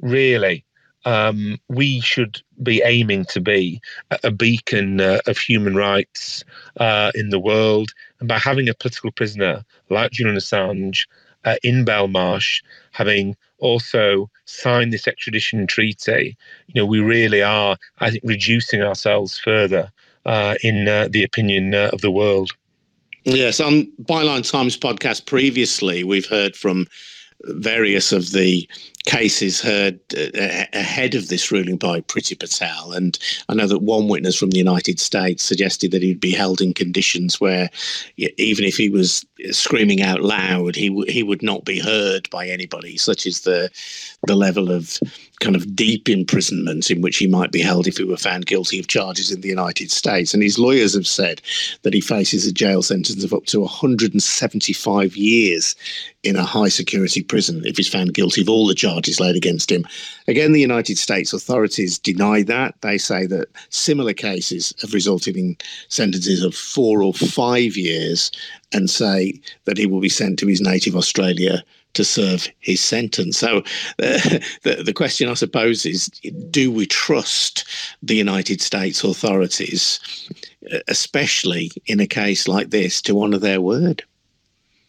really, 0.00 0.64
um, 1.04 1.58
we 1.68 2.00
should 2.00 2.40
be 2.62 2.82
aiming 2.84 3.24
to 3.26 3.40
be 3.40 3.80
a 4.22 4.30
beacon 4.30 5.00
uh, 5.00 5.18
of 5.26 5.38
human 5.38 5.74
rights 5.74 6.44
uh, 6.78 7.10
in 7.14 7.30
the 7.30 7.40
world. 7.40 7.92
And 8.20 8.28
by 8.28 8.38
having 8.38 8.68
a 8.68 8.74
political 8.74 9.10
prisoner 9.10 9.64
like 9.90 10.12
Julian 10.12 10.36
Assange 10.36 11.06
uh, 11.44 11.56
in 11.62 11.84
Belmarsh, 11.84 12.62
having 12.92 13.36
also 13.58 14.30
signed 14.44 14.92
this 14.92 15.08
extradition 15.08 15.66
treaty, 15.66 16.36
you 16.68 16.80
know, 16.80 16.86
we 16.86 17.00
really 17.00 17.42
are, 17.42 17.76
I 17.98 18.10
think, 18.10 18.22
reducing 18.24 18.82
ourselves 18.82 19.38
further 19.38 19.90
uh, 20.24 20.54
in 20.62 20.88
uh, 20.88 21.08
the 21.10 21.24
opinion 21.24 21.74
uh, 21.74 21.90
of 21.92 22.00
the 22.00 22.10
world. 22.10 22.52
Yes, 23.24 23.60
on 23.60 23.90
Byline 24.02 24.48
Times 24.48 24.76
podcast 24.76 25.26
previously, 25.26 26.02
we've 26.02 26.26
heard 26.26 26.56
from 26.56 26.86
various 27.44 28.12
of 28.12 28.32
the 28.32 28.68
cases 29.06 29.60
heard 29.60 29.98
uh, 30.16 30.66
ahead 30.72 31.14
of 31.14 31.28
this 31.28 31.50
ruling 31.50 31.76
by 31.76 32.00
Priti 32.02 32.38
Patel. 32.38 32.92
And 32.92 33.18
I 33.48 33.54
know 33.54 33.66
that 33.66 33.82
one 33.82 34.08
witness 34.08 34.36
from 34.36 34.50
the 34.50 34.58
United 34.58 35.00
States 35.00 35.42
suggested 35.42 35.90
that 35.90 36.02
he'd 36.02 36.20
be 36.20 36.32
held 36.32 36.60
in 36.60 36.74
conditions 36.74 37.40
where 37.40 37.68
even 38.16 38.64
if 38.64 38.76
he 38.76 38.88
was 38.88 39.24
screaming 39.50 40.02
out 40.02 40.22
loud, 40.22 40.76
he, 40.76 40.88
w- 40.88 41.10
he 41.10 41.22
would 41.22 41.42
not 41.42 41.64
be 41.64 41.80
heard 41.80 42.30
by 42.30 42.46
anybody, 42.46 42.96
such 42.96 43.26
as 43.26 43.40
the, 43.40 43.70
the 44.26 44.36
level 44.36 44.70
of 44.70 44.98
kind 45.40 45.56
of 45.56 45.74
deep 45.74 46.08
imprisonment 46.08 46.88
in 46.90 47.00
which 47.00 47.16
he 47.16 47.26
might 47.26 47.50
be 47.50 47.60
held 47.60 47.88
if 47.88 47.96
he 47.96 48.04
were 48.04 48.16
found 48.16 48.46
guilty 48.46 48.78
of 48.78 48.86
charges 48.86 49.32
in 49.32 49.40
the 49.40 49.48
United 49.48 49.90
States. 49.90 50.32
And 50.32 50.42
his 50.42 50.58
lawyers 50.58 50.94
have 50.94 51.06
said 51.06 51.42
that 51.82 51.94
he 51.94 52.00
faces 52.00 52.46
a 52.46 52.52
jail 52.52 52.82
sentence 52.82 53.24
of 53.24 53.32
up 53.32 53.46
to 53.46 53.60
175 53.60 55.16
years 55.16 55.74
in 56.22 56.36
a 56.36 56.44
high 56.44 56.68
security 56.68 57.22
prison 57.22 57.62
if 57.64 57.76
he's 57.76 57.88
found 57.88 58.14
guilty 58.14 58.42
of 58.42 58.48
all 58.48 58.68
the 58.68 58.74
charges 58.76 58.91
laid 59.20 59.36
against 59.36 59.70
him. 59.70 59.86
Again, 60.28 60.52
the 60.52 60.60
United 60.60 60.98
States 60.98 61.32
authorities 61.32 61.98
deny 61.98 62.42
that. 62.42 62.74
They 62.80 62.98
say 62.98 63.26
that 63.26 63.48
similar 63.70 64.12
cases 64.12 64.74
have 64.80 64.94
resulted 64.94 65.36
in 65.36 65.56
sentences 65.88 66.42
of 66.42 66.54
four 66.54 67.02
or 67.02 67.12
five 67.12 67.76
years 67.76 68.30
and 68.72 68.88
say 68.88 69.40
that 69.64 69.78
he 69.78 69.86
will 69.86 70.00
be 70.00 70.08
sent 70.08 70.38
to 70.38 70.46
his 70.46 70.60
native 70.60 70.96
Australia 70.96 71.62
to 71.94 72.04
serve 72.04 72.48
his 72.60 72.80
sentence. 72.80 73.38
So 73.38 73.58
uh, 73.58 73.62
the, 74.62 74.82
the 74.84 74.94
question, 74.94 75.28
I 75.28 75.34
suppose, 75.34 75.84
is 75.84 76.06
do 76.50 76.70
we 76.70 76.86
trust 76.86 77.64
the 78.02 78.16
United 78.16 78.60
States 78.60 79.04
authorities, 79.04 80.00
especially 80.88 81.70
in 81.86 82.00
a 82.00 82.06
case 82.06 82.48
like 82.48 82.70
this, 82.70 83.02
to 83.02 83.20
honour 83.22 83.38
their 83.38 83.60
word? 83.60 84.04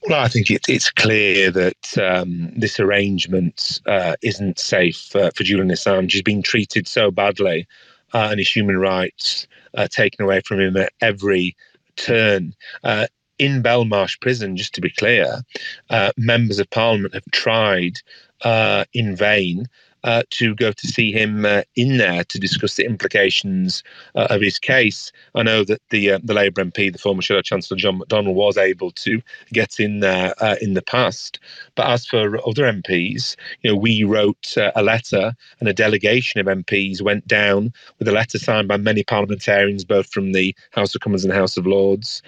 Well, 0.08 0.22
I 0.22 0.28
think 0.28 0.52
it, 0.52 0.66
it's 0.68 0.92
clear 0.92 1.50
that 1.52 1.98
um, 1.98 2.52
this 2.58 2.80
arrangement 2.80 3.80
uh, 3.86 4.16
isn't 4.22 4.60
safe 4.60 5.16
uh, 5.16 5.32
for 5.34 5.44
Julian 5.44 5.70
Assange. 5.70 6.12
He's 6.12 6.22
been 6.22 6.42
treated 6.42 6.88
so 6.88 7.10
badly 7.10 7.68
uh, 8.14 8.28
and 8.32 8.40
his 8.40 8.54
human 8.54 8.78
rights 8.78 9.48
uh, 9.76 9.88
taken 9.88 10.24
away 10.24 10.42
from 10.42 10.60
him 10.60 10.76
at 10.76 10.92
every 11.02 11.56
turn. 11.96 12.54
Uh, 12.84 13.08
in 13.40 13.64
Belmarsh 13.64 14.20
prison, 14.20 14.58
just 14.58 14.76
to 14.76 14.82
be 14.82 14.90
clear, 14.90 15.42
uh, 15.90 16.12
members 16.18 16.60
of 16.60 16.70
parliament 16.70 17.14
have 17.14 17.24
tried 17.32 18.00
uh, 18.42 18.86
in 18.94 19.16
vain 19.16 19.68
uh, 20.04 20.24
to 20.32 20.56
go 20.56 20.72
to 20.72 20.88
see 20.88 21.12
him 21.12 21.46
uh, 21.46 21.62
in 21.76 21.98
there 21.98 22.24
to 22.26 22.40
discuss 22.40 22.76
the 22.76 22.86
implications 22.86 23.84
uh, 24.16 24.28
of 24.30 24.42
his 24.42 24.60
case. 24.60 25.12
I 25.36 25.44
know 25.44 25.64
that 25.64 25.82
the 25.90 26.12
uh, 26.12 26.20
the 26.24 26.34
Labour 26.34 26.64
MP, 26.64 26.92
the 26.92 27.00
former 27.00 27.22
Shadow 27.22 27.42
Chancellor 27.42 27.78
John 27.78 28.00
McDonnell, 28.00 28.34
was 28.34 28.58
able 28.58 28.92
to 28.92 29.22
get 29.52 29.80
in 29.80 30.00
there 30.00 30.34
uh, 30.40 30.56
in 30.62 30.74
the 30.74 30.82
past. 30.82 31.40
But 31.76 31.88
as 31.88 32.06
for 32.06 32.38
other 32.48 32.64
MPs, 32.64 33.36
you 33.62 33.72
know, 33.72 33.78
we 33.78 34.04
wrote 34.04 34.58
uh, 34.58 34.72
a 34.76 34.84
letter, 34.84 35.34
and 35.60 35.70
a 35.70 35.74
delegation 35.74 36.40
of 36.40 36.48
MPs 36.48 37.02
went 37.02 37.28
down 37.28 37.74
with 38.00 38.08
a 38.08 38.12
letter 38.12 38.38
signed 38.38 38.68
by 38.68 38.78
many 38.78 39.04
parliamentarians, 39.04 39.86
both 39.86 40.12
from 40.12 40.34
the 40.34 40.56
House 40.72 40.96
of 40.96 41.02
Commons 41.02 41.24
and 41.24 41.32
the 41.32 41.38
House 41.38 41.58
of 41.58 41.66
Lords, 41.66 42.22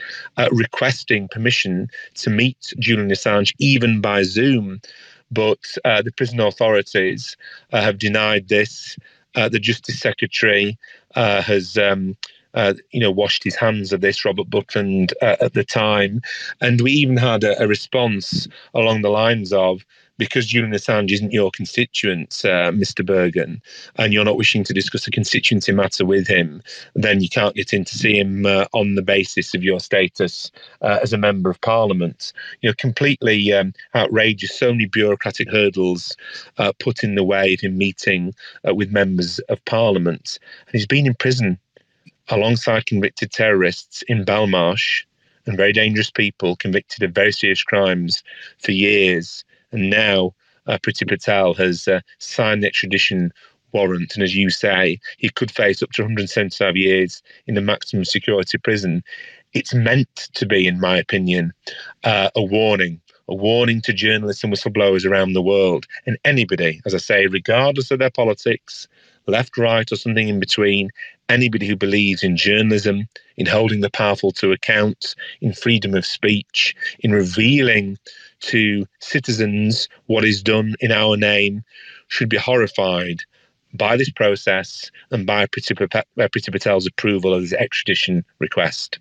requesting 0.52 1.28
permission 1.28 1.90
to 2.16 2.30
meet 2.30 2.74
Julian 2.80 3.10
Assange, 3.10 3.54
even 3.60 4.02
by 4.02 4.24
Zoom 4.24 4.80
but 5.36 5.60
uh, 5.86 6.02
the 6.02 6.12
prison 6.12 6.40
authorities 6.40 7.38
uh, 7.72 7.82
have 7.82 8.00
denied 8.00 8.48
this. 8.48 8.98
Uh, 9.36 9.50
the 9.50 9.60
Justice 9.60 10.00
Secretary 10.00 10.80
uh, 11.16 11.42
has. 11.44 11.78
Um, 11.78 12.18
uh, 12.56 12.74
you 12.92 13.00
know, 13.00 13.12
washed 13.12 13.44
his 13.44 13.56
hands 13.56 13.94
of 13.94 14.02
this, 14.02 14.26
Robert 14.26 14.50
Buckland, 14.50 15.14
uh, 15.22 15.36
at 15.42 15.54
the 15.54 15.64
time. 15.64 16.22
And 16.62 16.82
we 16.82 16.92
even 16.92 17.18
had 17.18 17.44
a, 17.44 17.62
a 17.62 17.68
response 17.68 18.48
along 18.74 19.02
the 19.02 19.10
lines 19.10 19.54
of, 19.54 19.86
because 20.18 20.48
Julian 20.48 20.72
Assange 20.72 21.12
isn't 21.12 21.34
your 21.34 21.52
constituent, 21.52 22.42
uh, 22.46 22.72
Mr. 22.72 23.06
Burgon, 23.06 23.62
and 23.98 24.14
you're 24.14 24.24
not 24.24 24.38
wishing 24.38 24.64
to 24.64 24.74
discuss 24.74 25.06
a 25.08 25.12
constituency 25.12 25.72
matter 25.72 26.06
with 26.06 26.28
him, 26.28 26.62
then 26.96 27.22
you 27.22 27.30
can't 27.30 27.56
get 27.56 27.74
in 27.74 27.84
to 27.86 27.98
see 27.98 28.18
him 28.18 28.46
uh, 28.46 28.66
on 28.74 28.96
the 28.96 29.02
basis 29.02 29.54
of 29.54 29.64
your 29.64 29.80
status 29.80 30.52
uh, 30.82 31.00
as 31.02 31.12
a 31.12 31.18
member 31.18 31.50
of 31.50 31.60
parliament. 31.62 32.32
You 32.62 32.70
know, 32.70 32.76
completely 32.78 33.52
um, 33.52 33.74
outrageous. 33.94 34.58
So 34.58 34.72
many 34.72 34.86
bureaucratic 34.86 35.50
hurdles 35.50 36.16
uh, 36.58 36.72
put 36.80 37.04
in 37.04 37.16
the 37.16 37.24
way 37.24 37.54
of 37.54 37.60
him 37.60 37.78
meeting 37.78 38.34
uh, 38.68 38.74
with 38.74 38.92
members 38.92 39.40
of 39.50 39.64
parliament. 39.66 40.40
And 40.68 40.76
he's 40.76 40.88
been 40.88 41.08
in 41.08 41.16
prison 41.16 41.60
alongside 42.30 42.86
convicted 42.86 43.32
terrorists 43.32 44.04
in 44.08 44.26
Belmarsh 44.26 45.04
and 45.46 45.58
very 45.58 45.74
dangerous 45.74 46.10
people 46.10 46.56
convicted 46.56 47.04
of 47.04 47.12
very 47.12 47.32
serious 47.32 47.64
crimes 47.64 48.24
for 48.60 48.72
years. 48.72 49.44
And 49.72 49.90
now 49.90 50.34
uh, 50.68 50.78
Priti 50.78 51.08
Patel 51.08 51.54
has 51.56 51.88
uh, 51.88 52.02
signed 52.20 52.64
the 52.64 52.68
extradition 52.68 53.32
warrant. 53.72 54.16
And 54.16 54.24
as 54.24 54.36
you 54.36 54.50
say, 54.50 55.00
he 55.18 55.30
could 55.30 55.52
face 55.52 55.84
up 55.84 55.92
to 55.92 56.04
175 56.04 56.78
years 56.78 57.22
in 57.46 57.58
a 57.58 57.62
maximum 57.62 58.06
security 58.06 58.58
prison. 58.58 59.04
It's 59.54 59.74
meant 59.74 60.30
to 60.34 60.46
be, 60.46 60.68
in 60.68 60.80
my 60.80 60.98
opinion, 60.98 61.54
uh, 62.04 62.30
a 62.36 62.42
warning. 62.42 63.02
A 63.28 63.34
warning 63.34 63.82
to 63.82 63.92
journalists 63.92 64.44
and 64.44 64.54
whistleblowers 64.54 65.04
around 65.04 65.34
the 65.34 65.42
world, 65.42 65.88
and 66.06 66.16
anybody, 66.26 66.80
as 66.86 66.94
I 66.94 67.00
say, 67.00 67.26
regardless 67.26 67.90
of 67.90 67.98
their 67.98 68.12
politics, 68.12 68.88
left, 69.28 69.58
right, 69.58 69.92
or 69.92 69.96
something 69.96 70.28
in 70.28 70.40
between, 70.40 70.90
anybody 71.30 71.68
who 71.68 71.76
believes 71.76 72.24
in 72.24 72.38
journalism, 72.38 73.08
in 73.38 73.46
holding 73.46 73.82
the 73.82 73.90
powerful 73.90 74.32
to 74.32 74.52
account, 74.52 75.16
in 75.42 75.54
freedom 75.54 75.94
of 75.96 76.06
speech, 76.06 76.76
in 77.00 77.12
revealing 77.12 77.98
to 78.42 78.86
citizens 79.00 79.90
what 80.06 80.26
is 80.26 80.44
done 80.44 80.76
in 80.80 80.92
our 80.92 81.18
name 81.18 81.64
should 82.08 82.30
be 82.30 82.38
horrified 82.38 83.22
by 83.74 83.98
this 83.98 84.10
process 84.10 84.90
and 85.12 85.26
by 85.26 85.46
Priti 85.48 85.76
Patel's 85.76 86.88
approval 86.88 87.34
of 87.34 87.42
his 87.42 87.54
extradition 87.54 88.24
request. 88.40 89.00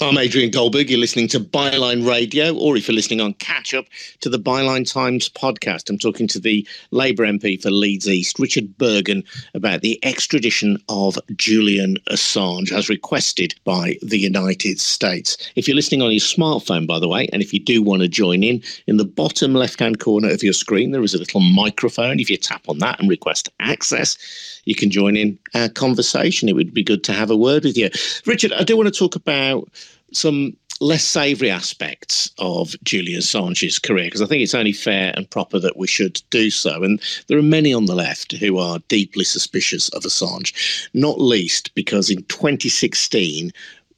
I'm 0.00 0.16
Adrian 0.16 0.50
Goldberg. 0.50 0.88
You're 0.88 0.98
listening 0.98 1.28
to 1.28 1.38
Byline 1.38 2.08
Radio, 2.08 2.56
or 2.56 2.78
if 2.78 2.88
you're 2.88 2.94
listening 2.94 3.20
on 3.20 3.34
catch 3.34 3.74
up 3.74 3.84
to 4.20 4.30
the 4.30 4.38
Byline 4.38 4.90
Times 4.90 5.28
podcast, 5.28 5.90
I'm 5.90 5.98
talking 5.98 6.26
to 6.28 6.40
the 6.40 6.66
Labour 6.92 7.24
MP 7.24 7.60
for 7.60 7.70
Leeds 7.70 8.08
East, 8.08 8.38
Richard 8.38 8.76
Burgon, 8.78 9.22
about 9.52 9.82
the 9.82 10.02
extradition 10.02 10.78
of 10.88 11.18
Julian 11.36 11.98
Assange 12.10 12.72
as 12.72 12.88
requested 12.88 13.54
by 13.64 13.98
the 14.00 14.18
United 14.18 14.80
States. 14.80 15.36
If 15.56 15.68
you're 15.68 15.76
listening 15.76 16.00
on 16.00 16.10
your 16.10 16.20
smartphone, 16.20 16.86
by 16.86 16.98
the 16.98 17.08
way, 17.08 17.28
and 17.30 17.42
if 17.42 17.52
you 17.52 17.60
do 17.60 17.82
want 17.82 18.00
to 18.00 18.08
join 18.08 18.42
in, 18.42 18.62
in 18.86 18.96
the 18.96 19.04
bottom 19.04 19.52
left 19.52 19.78
hand 19.78 20.00
corner 20.00 20.30
of 20.30 20.42
your 20.42 20.54
screen, 20.54 20.92
there 20.92 21.02
is 21.02 21.14
a 21.14 21.18
little 21.18 21.40
microphone. 21.40 22.18
If 22.18 22.30
you 22.30 22.38
tap 22.38 22.66
on 22.66 22.78
that 22.78 22.98
and 22.98 23.10
request 23.10 23.50
access, 23.60 24.16
you 24.64 24.74
can 24.74 24.90
join 24.90 25.16
in 25.16 25.38
our 25.54 25.68
conversation. 25.68 26.48
It 26.48 26.54
would 26.54 26.72
be 26.72 26.82
good 26.82 27.04
to 27.04 27.12
have 27.12 27.30
a 27.30 27.36
word 27.36 27.64
with 27.64 27.76
you. 27.76 27.90
Richard, 28.26 28.52
I 28.52 28.64
do 28.64 28.76
want 28.76 28.92
to 28.92 28.98
talk 28.98 29.16
about 29.16 29.68
some 30.12 30.56
less 30.80 31.04
savoury 31.04 31.50
aspects 31.50 32.30
of 32.38 32.74
Julian 32.82 33.20
Assange's 33.20 33.78
career 33.78 34.06
because 34.06 34.20
I 34.20 34.26
think 34.26 34.42
it's 34.42 34.54
only 34.54 34.72
fair 34.72 35.12
and 35.16 35.30
proper 35.30 35.60
that 35.60 35.76
we 35.76 35.86
should 35.86 36.20
do 36.30 36.50
so. 36.50 36.82
And 36.82 37.00
there 37.28 37.38
are 37.38 37.42
many 37.42 37.72
on 37.72 37.86
the 37.86 37.94
left 37.94 38.32
who 38.32 38.58
are 38.58 38.80
deeply 38.88 39.24
suspicious 39.24 39.88
of 39.90 40.02
Assange, 40.02 40.52
not 40.92 41.20
least 41.20 41.72
because 41.74 42.10
in 42.10 42.24
2016, 42.24 43.52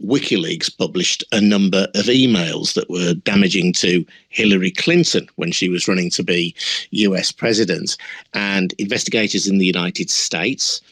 WikiLeaks 0.04 0.76
published 0.76 1.24
a 1.32 1.40
number 1.40 1.86
of 1.94 2.06
emails 2.06 2.74
that 2.74 2.90
were 2.90 3.14
damaging 3.14 3.72
to 3.74 4.04
Hillary 4.28 4.70
Clinton 4.70 5.28
when 5.36 5.52
she 5.52 5.68
was 5.68 5.88
running 5.88 6.10
to 6.10 6.22
be 6.22 6.54
US 6.90 7.32
president. 7.32 7.96
And 8.34 8.74
investigators 8.78 9.46
in 9.46 9.58
the 9.58 9.66
United 9.66 10.10
States 10.10 10.82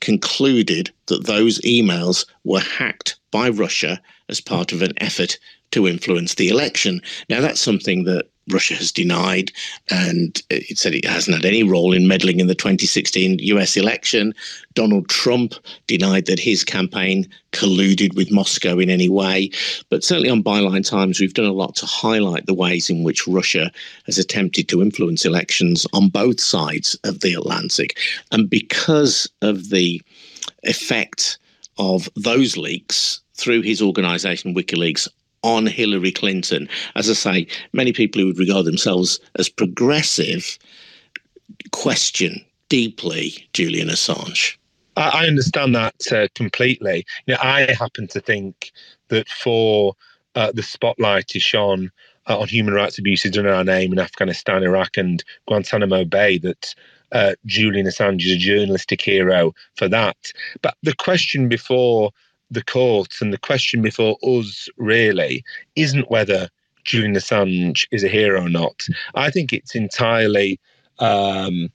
concluded 0.00 0.90
that 1.06 1.26
those 1.26 1.60
emails 1.60 2.26
were 2.44 2.60
hacked 2.60 3.16
by 3.30 3.48
Russia 3.48 4.00
as 4.28 4.40
part 4.40 4.72
of 4.72 4.82
an 4.82 4.92
effort 4.98 5.38
to 5.72 5.86
influence 5.86 6.34
the 6.34 6.48
election. 6.48 7.00
Now, 7.28 7.40
that's 7.40 7.60
something 7.60 8.04
that 8.04 8.28
Russia 8.48 8.74
has 8.74 8.92
denied, 8.92 9.50
and 9.90 10.40
it 10.50 10.78
said 10.78 10.94
it 10.94 11.04
hasn't 11.04 11.36
had 11.36 11.44
any 11.44 11.64
role 11.64 11.92
in 11.92 12.06
meddling 12.06 12.38
in 12.38 12.46
the 12.46 12.54
2016 12.54 13.40
US 13.40 13.76
election. 13.76 14.32
Donald 14.74 15.08
Trump 15.08 15.54
denied 15.88 16.26
that 16.26 16.38
his 16.38 16.62
campaign 16.62 17.28
colluded 17.52 18.14
with 18.14 18.30
Moscow 18.30 18.78
in 18.78 18.88
any 18.88 19.08
way. 19.08 19.50
But 19.90 20.04
certainly 20.04 20.30
on 20.30 20.44
Byline 20.44 20.88
Times, 20.88 21.18
we've 21.18 21.34
done 21.34 21.46
a 21.46 21.52
lot 21.52 21.74
to 21.76 21.86
highlight 21.86 22.46
the 22.46 22.54
ways 22.54 22.88
in 22.88 23.02
which 23.02 23.26
Russia 23.26 23.72
has 24.04 24.16
attempted 24.16 24.68
to 24.68 24.82
influence 24.82 25.24
elections 25.24 25.84
on 25.92 26.08
both 26.08 26.40
sides 26.40 26.96
of 27.02 27.20
the 27.20 27.34
Atlantic. 27.34 27.98
And 28.30 28.48
because 28.48 29.28
of 29.42 29.70
the 29.70 30.00
effect 30.62 31.38
of 31.78 32.08
those 32.14 32.56
leaks 32.56 33.20
through 33.36 33.62
his 33.62 33.80
organization, 33.82 34.54
WikiLeaks, 34.54 35.08
on 35.42 35.66
Hillary 35.66 36.12
Clinton. 36.12 36.68
As 36.96 37.08
I 37.08 37.12
say, 37.12 37.46
many 37.72 37.92
people 37.92 38.20
who 38.20 38.26
would 38.26 38.38
regard 38.38 38.66
themselves 38.66 39.20
as 39.38 39.48
progressive 39.48 40.58
question 41.72 42.44
deeply 42.68 43.46
Julian 43.52 43.88
Assange. 43.88 44.56
I 44.96 45.26
understand 45.26 45.74
that 45.74 45.94
uh, 46.10 46.26
completely. 46.34 47.04
You 47.26 47.34
know, 47.34 47.40
I 47.42 47.72
happen 47.78 48.08
to 48.08 48.20
think 48.20 48.72
that 49.08 49.28
for 49.28 49.94
uh, 50.34 50.52
the 50.52 50.62
spotlight 50.62 51.36
is 51.36 51.42
shone 51.42 51.90
uh, 52.28 52.38
on 52.38 52.48
human 52.48 52.74
rights 52.74 52.98
abuses 52.98 53.36
in 53.36 53.46
our 53.46 53.62
name 53.62 53.92
in 53.92 53.98
Afghanistan, 53.98 54.62
Iraq, 54.62 54.96
and 54.96 55.22
Guantanamo 55.46 56.04
Bay, 56.04 56.38
that 56.38 56.74
uh, 57.12 57.34
Julian 57.44 57.86
Assange 57.86 58.24
is 58.24 58.32
a 58.32 58.38
journalistic 58.38 59.02
hero 59.02 59.54
for 59.76 59.86
that. 59.88 60.16
But 60.62 60.74
the 60.82 60.94
question 60.94 61.48
before 61.48 62.10
the 62.50 62.64
courts 62.64 63.20
and 63.20 63.32
the 63.32 63.38
question 63.38 63.82
before 63.82 64.16
us 64.22 64.68
really 64.76 65.44
isn't 65.74 66.10
whether 66.10 66.48
Julian 66.84 67.14
Assange 67.14 67.86
is 67.90 68.04
a 68.04 68.08
hero 68.08 68.44
or 68.44 68.48
not. 68.48 68.86
I 69.14 69.30
think 69.30 69.52
it's 69.52 69.74
entirely 69.74 70.60
um, 70.98 71.70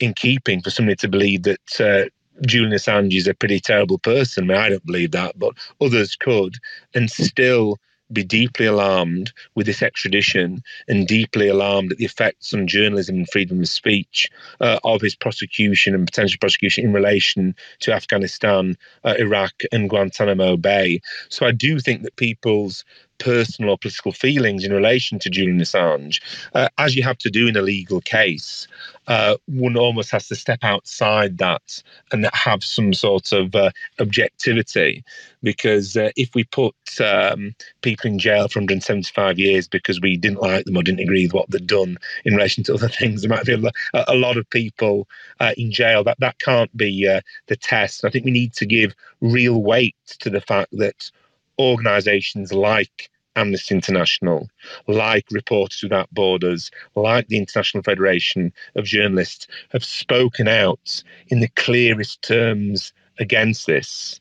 in 0.00 0.14
keeping 0.14 0.60
for 0.60 0.70
somebody 0.70 0.96
to 0.96 1.08
believe 1.08 1.44
that 1.44 1.80
uh, 1.80 2.08
Julian 2.46 2.72
Assange 2.72 3.16
is 3.16 3.28
a 3.28 3.34
pretty 3.34 3.60
terrible 3.60 3.98
person. 3.98 4.44
I 4.44 4.46
mean, 4.46 4.56
I 4.56 4.68
don't 4.68 4.86
believe 4.86 5.12
that, 5.12 5.38
but 5.38 5.54
others 5.80 6.16
could, 6.16 6.56
and 6.94 7.10
still 7.10 7.78
be 8.12 8.24
deeply 8.24 8.66
alarmed 8.66 9.32
with 9.54 9.66
this 9.66 9.82
extradition 9.82 10.62
and 10.88 11.06
deeply 11.06 11.48
alarmed 11.48 11.92
at 11.92 11.98
the 11.98 12.04
effects 12.04 12.54
on 12.54 12.66
journalism 12.66 13.16
and 13.16 13.30
freedom 13.30 13.60
of 13.60 13.68
speech 13.68 14.30
uh, 14.60 14.78
of 14.84 15.00
his 15.00 15.14
prosecution 15.14 15.94
and 15.94 16.06
potential 16.06 16.38
prosecution 16.40 16.84
in 16.84 16.92
relation 16.92 17.54
to 17.80 17.92
Afghanistan, 17.92 18.76
uh, 19.04 19.14
Iraq, 19.18 19.52
and 19.72 19.90
Guantanamo 19.90 20.56
Bay. 20.56 21.00
So 21.28 21.46
I 21.46 21.52
do 21.52 21.78
think 21.80 22.02
that 22.02 22.16
people's 22.16 22.84
personal 23.18 23.72
or 23.72 23.78
political 23.78 24.12
feelings 24.12 24.64
in 24.64 24.72
relation 24.72 25.18
to 25.18 25.30
Julian 25.30 25.58
Assange, 25.58 26.20
uh, 26.54 26.68
as 26.78 26.96
you 26.96 27.02
have 27.02 27.18
to 27.18 27.30
do 27.30 27.46
in 27.46 27.56
a 27.56 27.62
legal 27.62 28.00
case, 28.00 28.66
uh, 29.08 29.36
one 29.46 29.76
almost 29.76 30.10
has 30.10 30.28
to 30.28 30.36
step 30.36 30.58
outside 30.62 31.38
that 31.38 31.82
and 32.12 32.28
have 32.32 32.62
some 32.62 32.92
sort 32.92 33.32
of 33.32 33.54
uh, 33.54 33.70
objectivity. 33.98 35.02
Because 35.42 35.96
uh, 35.96 36.10
if 36.16 36.34
we 36.34 36.44
put 36.44 36.74
um, 37.00 37.54
people 37.80 38.10
in 38.10 38.18
jail 38.18 38.48
for 38.48 38.58
175 38.60 39.38
years 39.38 39.68
because 39.68 40.00
we 40.00 40.16
didn't 40.16 40.42
like 40.42 40.64
them 40.64 40.76
or 40.76 40.82
didn't 40.82 41.00
agree 41.00 41.26
with 41.26 41.32
what 41.32 41.50
they'd 41.50 41.66
done 41.66 41.96
in 42.24 42.34
relation 42.34 42.64
to 42.64 42.74
other 42.74 42.88
things, 43.00 43.22
there 43.22 43.30
might 43.30 43.46
be 43.46 43.54
a, 43.54 44.04
a 44.08 44.14
lot 44.14 44.36
of 44.36 44.48
people 44.50 45.08
uh, 45.40 45.54
in 45.56 45.70
jail. 45.70 46.04
That 46.04 46.20
that 46.20 46.38
can't 46.38 46.74
be 46.76 47.08
uh, 47.08 47.20
the 47.46 47.56
test. 47.56 48.04
I 48.04 48.10
think 48.10 48.24
we 48.24 48.30
need 48.30 48.52
to 48.54 48.66
give 48.66 48.94
real 49.20 49.62
weight 49.62 49.96
to 50.20 50.30
the 50.30 50.40
fact 50.40 50.70
that 50.72 51.10
organisations 51.58 52.52
like 52.52 53.10
Amnesty 53.36 53.74
International, 53.74 54.48
like 54.88 55.24
Reporters 55.30 55.82
Without 55.82 56.12
Borders, 56.12 56.70
like 56.96 57.28
the 57.28 57.38
International 57.38 57.82
Federation 57.82 58.52
of 58.74 58.84
Journalists, 58.84 59.46
have 59.70 59.84
spoken 59.84 60.48
out 60.48 61.02
in 61.28 61.40
the 61.40 61.48
clearest 61.48 62.20
terms 62.22 62.92
against 63.18 63.66
this. 63.66 64.20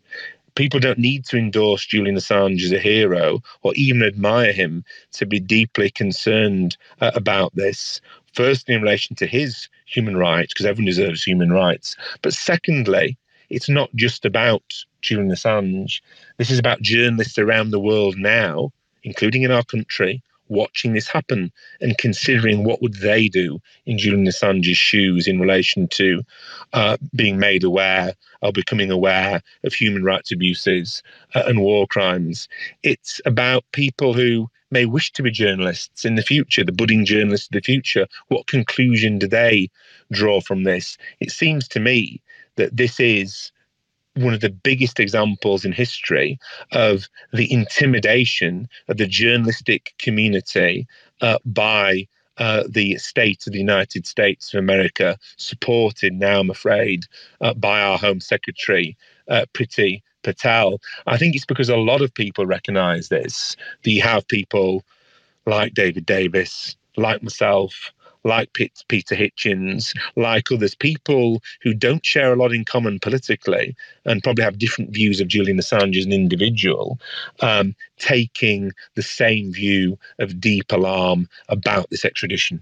People 0.56 0.80
don't 0.80 1.00
need 1.00 1.26
to 1.26 1.38
endorse 1.38 1.86
Julian 1.86 2.16
Assange 2.16 2.64
as 2.64 2.72
a 2.72 2.80
hero 2.80 3.42
or 3.62 3.74
even 3.76 4.04
admire 4.04 4.52
him 4.52 4.84
to 5.14 5.26
be 5.26 5.40
deeply 5.40 5.90
concerned 5.90 6.78
uh, 7.02 7.12
about 7.16 7.56
this. 7.56 8.02
Firstly, 8.34 8.76
in 8.76 8.82
relation 8.82 9.16
to 9.18 9.28
his 9.28 9.68
human 9.86 10.18
rights, 10.18 10.54
because 10.54 10.66
everyone 10.66 10.88
deserves 10.88 11.24
human 11.24 11.52
rights. 11.52 11.96
But 12.22 12.34
secondly, 12.34 13.18
it's 13.50 13.70
not 13.70 13.90
just 13.96 14.26
about 14.26 14.64
Julian 15.02 15.32
Assange. 15.32 16.02
This 16.38 16.50
is 16.50 16.60
about 16.60 16.82
journalists 16.82 17.38
around 17.38 17.72
the 17.72 17.80
world 17.80 18.18
now, 18.18 18.72
including 19.04 19.44
in 19.44 19.52
our 19.52 19.64
country, 19.64 20.22
watching 20.50 20.94
this 20.94 21.08
happen 21.08 21.52
and 21.82 21.98
considering 21.98 22.64
what 22.64 22.82
would 22.82 22.96
they 22.96 23.28
do 23.28 23.60
in 23.86 23.98
Julian 23.98 24.26
Assange's 24.26 24.78
shoes 24.78 25.28
in 25.28 25.40
relation 25.40 25.88
to 25.90 26.24
uh, 26.74 26.98
being 27.16 27.38
made 27.38 27.64
aware 27.64 28.14
or 28.42 28.52
becoming 28.52 28.92
aware 28.92 29.42
of 29.64 29.74
human 29.74 30.04
rights 30.04 30.32
abuses 30.32 31.04
uh, 31.36 31.44
and 31.48 31.62
war 31.62 31.88
crimes. 31.88 32.48
It's 32.84 33.20
about 33.26 33.66
people 33.72 34.14
who 34.14 34.50
may 34.72 34.86
wish 34.86 35.12
to 35.14 35.24
be 35.24 35.32
journalists 35.32 36.04
in 36.04 36.16
the 36.16 36.22
future, 36.22 36.64
the 36.64 36.72
budding 36.72 37.06
journalists 37.06 37.48
of 37.48 37.54
the 37.54 37.62
future. 37.62 38.08
What 38.28 38.48
conclusion 38.48 39.18
do 39.18 39.28
they 39.28 39.70
draw 40.12 40.42
from 40.42 40.64
this? 40.64 40.98
It 41.20 41.32
seems 41.32 41.68
to 41.70 41.80
me 41.80 42.22
that 42.58 42.76
this 42.76 43.00
is 43.00 43.52
one 44.16 44.34
of 44.34 44.42
the 44.42 44.50
biggest 44.50 45.00
examples 45.00 45.64
in 45.64 45.72
history 45.72 46.40
of 46.72 47.08
the 47.34 47.52
intimidation 47.52 48.68
of 48.88 48.98
the 48.98 49.08
journalistic 49.08 49.94
community 50.00 50.88
uh, 51.22 51.38
by 51.46 52.08
uh, 52.38 52.64
the 52.70 52.98
state 52.98 53.46
of 53.48 53.54
the 53.54 53.60
United 53.60 54.06
States 54.06 54.54
of 54.54 54.60
America, 54.60 55.18
supported 55.38 56.14
now, 56.14 56.40
I'm 56.40 56.50
afraid, 56.50 57.06
uh, 57.42 57.54
by 57.54 57.82
our 57.82 57.98
Home 57.98 58.20
Secretary, 58.20 58.96
uh, 59.28 59.46
Priti 59.54 60.02
Patel. 60.24 60.80
I 61.08 61.18
think 61.18 61.36
it's 61.36 61.46
because 61.46 61.70
a 61.70 61.78
lot 61.78 62.02
of 62.02 62.14
people 62.14 62.46
recognize 62.46 63.10
this. 63.10 63.56
That 63.84 63.90
you 63.90 64.02
have 64.02 64.28
people 64.28 64.84
like 65.46 65.74
David 65.74 66.06
Davis, 66.06 66.76
like 66.96 67.24
myself, 67.24 67.92
like 68.24 68.54
Peter 68.54 69.16
Hitchens, 69.16 69.94
like 70.16 70.52
others, 70.52 70.76
people 70.76 71.42
who 71.62 71.74
don't 71.74 72.06
share 72.06 72.34
a 72.34 72.36
lot 72.36 72.54
in 72.54 72.66
common 72.66 73.00
politically 73.00 73.76
and 74.06 74.24
probably 74.24 74.44
have 74.44 74.60
different 74.60 74.92
views 74.92 75.20
of 75.20 75.28
Julian 75.28 75.58
Assange 75.58 75.98
as 75.98 76.06
an 76.06 76.14
individual, 76.14 77.00
um, 77.42 77.76
taking 77.98 78.72
the 78.96 79.04
same 79.04 79.54
view 79.54 79.98
of 80.20 80.40
deep 80.40 80.72
alarm 80.72 81.30
about 81.50 81.90
this 81.90 82.06
extradition. 82.06 82.62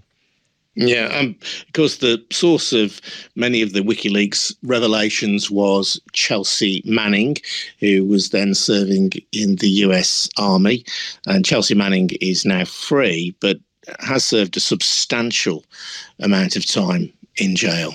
Yeah, 0.78 1.06
um, 1.06 1.34
of 1.42 1.72
course, 1.72 1.96
the 1.98 2.22
source 2.30 2.74
of 2.74 3.00
many 3.34 3.62
of 3.62 3.72
the 3.72 3.80
WikiLeaks 3.80 4.54
revelations 4.62 5.50
was 5.50 5.98
Chelsea 6.12 6.82
Manning, 6.84 7.36
who 7.80 8.04
was 8.04 8.28
then 8.28 8.54
serving 8.54 9.12
in 9.32 9.56
the 9.56 9.68
US 9.68 10.28
Army. 10.36 10.84
And 11.26 11.46
Chelsea 11.46 11.74
Manning 11.74 12.10
is 12.20 12.44
now 12.44 12.66
free, 12.66 13.34
but 13.40 13.56
has 14.00 14.24
served 14.24 14.56
a 14.56 14.60
substantial 14.60 15.64
amount 16.20 16.56
of 16.56 16.66
time 16.66 17.12
in 17.36 17.56
jail. 17.56 17.94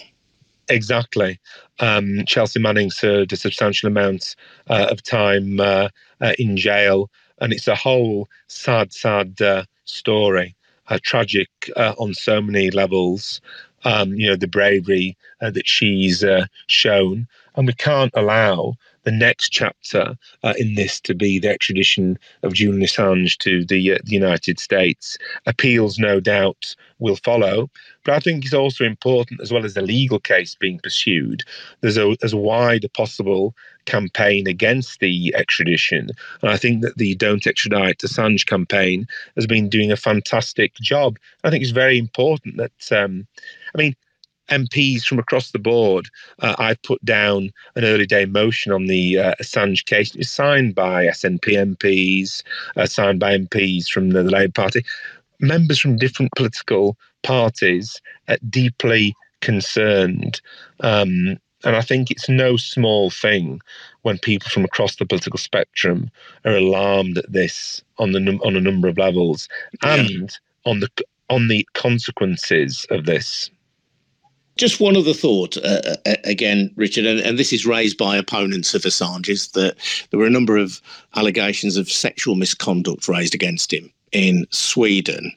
Exactly. 0.70 1.40
Um, 1.80 2.24
Chelsea 2.26 2.60
Manning 2.60 2.92
served 2.92 3.34
a 3.34 3.38
substantial 3.38 3.88
amount 3.88 4.36
uh, 4.70 4.88
of 4.90 5.04
time 5.04 5.60
uh, 5.60 5.90
uh, 6.22 6.34
in 6.40 6.56
jail, 6.56 7.10
and 7.40 7.52
it's 7.52 7.68
a 7.68 7.76
whole 7.76 8.30
sad, 8.48 8.94
sad 8.94 9.42
uh, 9.42 9.64
story, 9.86 10.56
uh, 10.88 11.00
tragic 11.04 11.50
uh, 11.76 11.94
on 11.98 12.14
so 12.14 12.42
many 12.42 12.72
levels. 12.72 13.42
Um, 13.84 14.14
you 14.14 14.28
know, 14.30 14.36
the 14.36 14.48
bravery 14.48 15.18
that 15.40 15.68
she's 15.68 16.24
shown, 16.68 17.28
and 17.56 17.66
we 17.66 17.74
can't 17.74 18.12
allow 18.14 18.76
the 19.04 19.12
next 19.12 19.50
chapter 19.50 20.16
uh, 20.44 20.54
in 20.58 20.76
this 20.76 21.00
to 21.02 21.14
be 21.14 21.40
the 21.40 21.50
extradition 21.50 22.18
of 22.44 22.54
Julian 22.54 22.84
Assange 22.84 23.38
to 23.40 23.66
the, 23.66 23.94
uh, 23.94 23.98
the 24.04 24.14
United 24.14 24.60
States. 24.60 25.18
Appeals, 25.46 25.98
no 25.98 26.20
doubt, 26.20 26.76
will 27.00 27.16
follow. 27.16 27.70
But 28.04 28.16
I 28.16 28.20
think 28.20 28.46
it's 28.46 28.54
also 28.54 28.84
important, 28.84 29.42
as 29.42 29.52
well 29.52 29.66
as 29.66 29.74
the 29.74 29.82
legal 29.82 30.20
case 30.20 30.56
being 30.56 30.80
pursued, 30.80 31.44
there's 31.82 31.98
a, 31.98 32.16
wide 32.38 32.84
a 32.84 32.90
possible 32.90 33.56
campaign 33.86 34.48
against 34.48 35.00
the 35.00 35.34
extradition. 35.36 36.10
And 36.42 36.52
I 36.52 36.58
think 36.58 36.82
that 36.84 36.98
the 36.98 37.16
Don't 37.16 37.48
Extradite 37.48 38.00
Assange 38.00 38.46
campaign 38.46 39.08
has 39.36 39.48
been 39.48 39.70
doing 39.70 39.92
a 39.92 39.98
fantastic 39.98 40.76
job. 40.76 41.18
I 41.44 41.50
think 41.50 41.64
it's 41.64 41.72
very 41.72 41.98
important 41.98 42.58
that, 42.58 42.92
um, 42.92 43.28
I 43.74 43.78
mean, 43.78 43.96
MPs 44.50 45.04
from 45.04 45.20
across 45.20 45.52
the 45.52 45.60
board, 45.60 46.10
uh, 46.40 46.56
I 46.58 46.76
put 46.84 47.04
down 47.06 47.52
an 47.76 47.86
early 47.86 48.06
day 48.06 48.26
motion 48.26 48.72
on 48.72 48.88
the 48.88 49.20
uh, 49.20 49.36
Assange 49.42 49.86
case. 49.86 50.12
It 50.12 50.20
was 50.20 50.30
signed 50.30 50.76
by 50.76 51.06
SNP 51.06 51.76
MPs, 51.76 52.44
uh, 52.76 52.86
signed 52.86 53.20
by 53.20 53.38
MPs 53.38 53.88
from 53.88 54.10
the, 54.10 54.24
the 54.24 54.32
Labour 54.32 54.54
Party, 54.54 54.86
members 55.40 55.80
from 55.80 55.98
different 55.98 56.32
political 56.36 56.98
parties, 57.24 58.02
uh, 58.28 58.38
deeply 58.50 59.16
concerned. 59.42 60.42
Um, 60.82 61.38
and 61.64 61.76
I 61.76 61.82
think 61.82 62.10
it's 62.10 62.28
no 62.28 62.58
small 62.58 63.10
thing 63.10 63.62
when 64.02 64.18
people 64.18 64.50
from 64.50 64.66
across 64.66 64.96
the 64.96 65.06
political 65.06 65.38
spectrum 65.38 66.10
are 66.46 66.56
alarmed 66.56 67.20
at 67.20 67.32
this 67.32 67.84
on 68.00 68.14
the 68.14 68.20
num- 68.20 68.42
on 68.44 68.56
a 68.56 68.62
number 68.62 68.88
of 68.88 68.98
levels 68.98 69.48
and 69.84 70.10
yeah. 70.10 70.72
on 70.72 70.80
the 70.80 70.90
on 71.30 71.48
the 71.48 71.68
consequences 71.74 72.86
of 72.90 73.06
this. 73.06 73.52
Just 74.62 74.80
one 74.80 74.96
other 74.96 75.16
thought, 75.16 75.58
uh, 75.58 75.96
uh, 76.06 76.16
again, 76.24 76.70
Richard, 76.76 77.08
and, 77.08 77.20
and, 77.20 77.40
this 77.40 77.52
is 77.52 77.66
raised 77.66 77.98
by 77.98 78.16
opponents 78.16 78.76
of 78.76 78.84
Assange, 78.84 79.28
is 79.28 79.48
that 79.54 79.76
there 80.12 80.20
were 80.20 80.28
a 80.28 80.30
number 80.30 80.56
of 80.56 80.80
allegations 81.16 81.78
of 81.78 81.90
sexual 81.90 82.36
misconduct 82.36 83.08
raised 83.08 83.34
against 83.34 83.74
him 83.74 83.92
in 84.12 84.46
Sweden. 84.52 85.32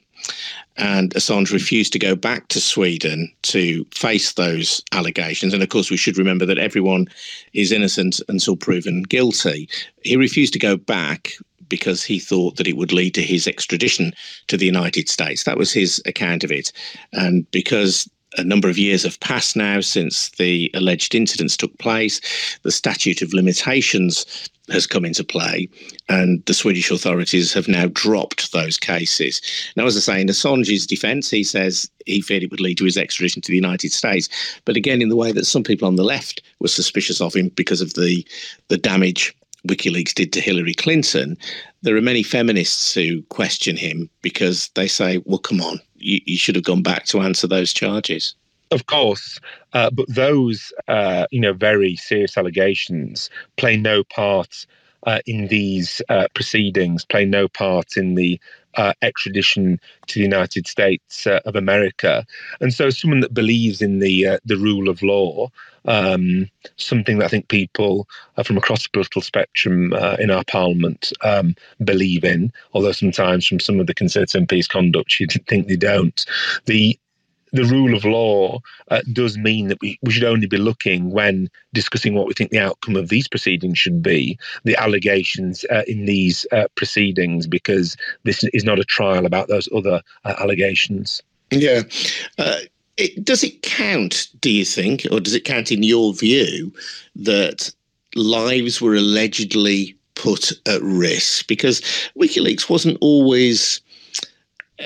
And 0.77 1.11
Assange 1.15 1.51
refused 1.51 1.91
to 1.93 1.97
go 1.97 2.15
back 2.15 2.49
to 2.49 2.61
Sweden 2.61 3.33
to 3.41 3.83
face 3.95 4.33
those 4.33 4.83
allegations. 4.91 5.55
And 5.55 5.63
of 5.63 5.69
course, 5.69 5.89
we 5.89 5.97
should 5.97 6.19
remember 6.19 6.45
that 6.45 6.59
everyone 6.59 7.07
is 7.53 7.71
innocent 7.71 8.21
until 8.29 8.55
proven 8.55 9.01
guilty. 9.01 9.67
He 10.03 10.17
refused 10.17 10.53
to 10.53 10.59
go 10.59 10.77
back 10.77 11.31
because 11.67 12.03
he 12.03 12.19
thought 12.19 12.57
that 12.57 12.67
it 12.67 12.77
would 12.77 12.93
lead 12.93 13.15
to 13.15 13.23
his 13.23 13.47
extradition 13.47 14.13
to 14.49 14.55
the 14.55 14.67
United 14.67 15.09
States. 15.09 15.45
That 15.45 15.57
was 15.57 15.73
his 15.73 15.99
account 16.05 16.43
of 16.43 16.51
it. 16.51 16.71
And 17.11 17.49
because 17.49 18.07
a 18.37 18.43
number 18.43 18.69
of 18.69 18.77
years 18.77 19.03
have 19.03 19.19
passed 19.19 19.55
now 19.55 19.81
since 19.81 20.29
the 20.31 20.71
alleged 20.73 21.15
incidents 21.15 21.57
took 21.57 21.77
place. 21.77 22.21
The 22.63 22.71
statute 22.71 23.21
of 23.21 23.33
limitations 23.33 24.25
has 24.69 24.87
come 24.87 25.05
into 25.05 25.23
play, 25.23 25.69
and 26.09 26.43
the 26.45 26.53
Swedish 26.53 26.89
authorities 26.89 27.53
have 27.53 27.67
now 27.67 27.87
dropped 27.93 28.51
those 28.51 28.77
cases. 28.77 29.41
Now, 29.75 29.85
as 29.85 29.95
I 29.95 29.99
say, 29.99 30.21
in 30.21 30.27
Assange's 30.27 30.87
defence, 30.87 31.29
he 31.29 31.43
says 31.43 31.89
he 32.05 32.21
feared 32.21 32.43
it 32.43 32.51
would 32.51 32.59
lead 32.59 32.79
to 32.79 32.85
his 32.85 32.97
extradition 32.97 33.41
to 33.43 33.51
the 33.51 33.55
United 33.55 33.91
States. 33.91 34.27
But 34.65 34.75
again, 34.75 35.01
in 35.01 35.09
the 35.09 35.15
way 35.15 35.31
that 35.31 35.45
some 35.45 35.63
people 35.63 35.87
on 35.87 35.97
the 35.97 36.03
left 36.03 36.41
were 36.59 36.67
suspicious 36.67 37.21
of 37.21 37.35
him 37.35 37.49
because 37.49 37.81
of 37.81 37.93
the 37.93 38.25
the 38.69 38.77
damage 38.77 39.35
WikiLeaks 39.67 40.13
did 40.13 40.31
to 40.33 40.41
Hillary 40.41 40.73
Clinton, 40.73 41.37
there 41.81 41.95
are 41.95 42.01
many 42.01 42.23
feminists 42.23 42.93
who 42.93 43.21
question 43.23 43.75
him 43.75 44.09
because 44.21 44.69
they 44.75 44.87
say, 44.87 45.21
well, 45.25 45.39
come 45.39 45.61
on, 45.61 45.79
you, 46.05 46.21
you 46.25 46.37
should 46.37 46.55
have 46.55 46.63
gone 46.63 46.83
back 46.83 47.05
to 47.05 47.21
answer 47.21 47.47
those 47.47 47.73
charges. 47.73 48.35
Of 48.71 48.87
course, 48.87 49.39
uh, 49.73 49.89
but 49.91 50.07
those, 50.09 50.73
uh, 50.87 51.27
you 51.31 51.39
know, 51.39 51.53
very 51.53 51.95
serious 51.95 52.37
allegations 52.37 53.29
play 53.57 53.77
no 53.77 54.03
part 54.03 54.65
uh, 55.05 55.19
in 55.25 55.47
these 55.47 56.01
uh, 56.09 56.27
proceedings, 56.33 57.05
play 57.05 57.25
no 57.25 57.47
part 57.47 57.97
in 57.97 58.15
the 58.15 58.39
uh, 58.75 58.93
extradition 59.01 59.79
to 60.07 60.19
the 60.19 60.23
United 60.23 60.67
States 60.67 61.25
uh, 61.25 61.39
of 61.45 61.55
America. 61.55 62.25
And 62.59 62.73
so, 62.73 62.89
someone 62.89 63.21
that 63.21 63.33
believes 63.33 63.81
in 63.81 63.99
the 63.99 64.27
uh, 64.27 64.37
the 64.45 64.57
rule 64.57 64.89
of 64.89 65.01
law, 65.01 65.49
um, 65.85 66.49
something 66.77 67.19
that 67.19 67.25
I 67.25 67.29
think 67.29 67.47
people 67.47 68.07
uh, 68.37 68.43
from 68.43 68.57
across 68.57 68.83
the 68.83 68.89
political 68.91 69.21
spectrum 69.21 69.93
in 70.19 70.29
our 70.31 70.43
Parliament 70.45 71.13
um, 71.21 71.55
believe 71.83 72.23
in, 72.23 72.51
although 72.73 72.91
sometimes 72.91 73.47
from 73.47 73.59
some 73.59 73.79
of 73.79 73.87
the 73.87 73.93
Conservative 73.93 74.43
MPs' 74.43 74.67
conduct, 74.67 75.19
you 75.19 75.27
think 75.27 75.67
they 75.67 75.77
don't. 75.77 76.25
The 76.65 76.99
the 77.55 77.65
rule 77.65 77.95
of 77.95 78.03
law 78.05 78.59
uh, 78.89 79.01
does 79.13 79.37
mean 79.37 79.67
that 79.69 79.79
we, 79.81 79.97
we 80.01 80.11
should 80.11 80.23
only 80.23 80.47
be 80.47 80.57
looking 80.57 81.11
when 81.11 81.49
discussing 81.73 82.13
what 82.13 82.27
we 82.27 82.33
think 82.33 82.51
the 82.51 82.59
outcome 82.59 82.95
of 82.95 83.09
these 83.09 83.27
proceedings 83.27 83.77
should 83.77 84.03
be, 84.03 84.37
the 84.63 84.75
allegations 84.75 85.65
uh, 85.71 85.83
in 85.87 86.05
these 86.05 86.45
uh, 86.51 86.67
proceedings, 86.75 87.47
because 87.47 87.95
this 88.23 88.43
is 88.53 88.63
not 88.63 88.79
a 88.79 88.83
trial 88.83 89.25
about 89.25 89.47
those 89.47 89.69
other 89.75 90.01
uh, 90.25 90.35
allegations. 90.39 91.21
Yeah. 91.51 91.83
Uh, 92.37 92.59
it, 92.97 93.23
does 93.23 93.43
it 93.43 93.61
count, 93.61 94.27
do 94.41 94.51
you 94.51 94.65
think, 94.65 95.05
or 95.11 95.19
does 95.19 95.35
it 95.35 95.45
count 95.45 95.71
in 95.71 95.83
your 95.83 96.13
view 96.13 96.73
that 97.15 97.71
lives 98.15 98.81
were 98.81 98.95
allegedly 98.95 99.95
put 100.15 100.51
at 100.67 100.81
risk? 100.81 101.47
Because 101.47 101.81
WikiLeaks 102.17 102.69
wasn't 102.69 102.97
always 103.01 103.81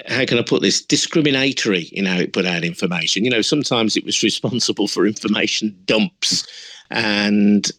how 0.07 0.25
can 0.25 0.37
I 0.37 0.43
put 0.43 0.61
this, 0.61 0.81
discriminatory 0.81 1.83
in 1.93 2.05
how 2.05 2.17
it 2.17 2.33
put 2.33 2.45
out 2.45 2.63
information. 2.63 3.23
You 3.23 3.31
know, 3.31 3.41
sometimes 3.41 3.97
it 3.97 4.05
was 4.05 4.23
responsible 4.23 4.87
for 4.87 5.05
information 5.05 5.75
dumps. 5.85 6.47
And 6.91 7.71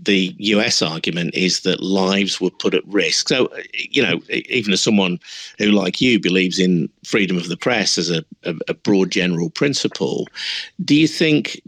the 0.00 0.34
US 0.38 0.82
argument 0.82 1.34
is 1.34 1.60
that 1.60 1.82
lives 1.82 2.40
were 2.40 2.50
put 2.50 2.74
at 2.74 2.86
risk. 2.86 3.28
So, 3.28 3.50
you 3.72 4.02
know, 4.02 4.20
even 4.28 4.72
as 4.72 4.82
someone 4.82 5.18
who, 5.58 5.66
like 5.66 6.00
you, 6.00 6.20
believes 6.20 6.58
in 6.58 6.88
freedom 7.04 7.36
of 7.36 7.48
the 7.48 7.56
press 7.56 7.96
as 7.96 8.10
a, 8.10 8.24
a, 8.44 8.74
broad 8.74 9.10
general 9.10 9.48
principle, 9.48 10.28
do 10.84 10.94
you 10.94 11.08
think 11.08 11.60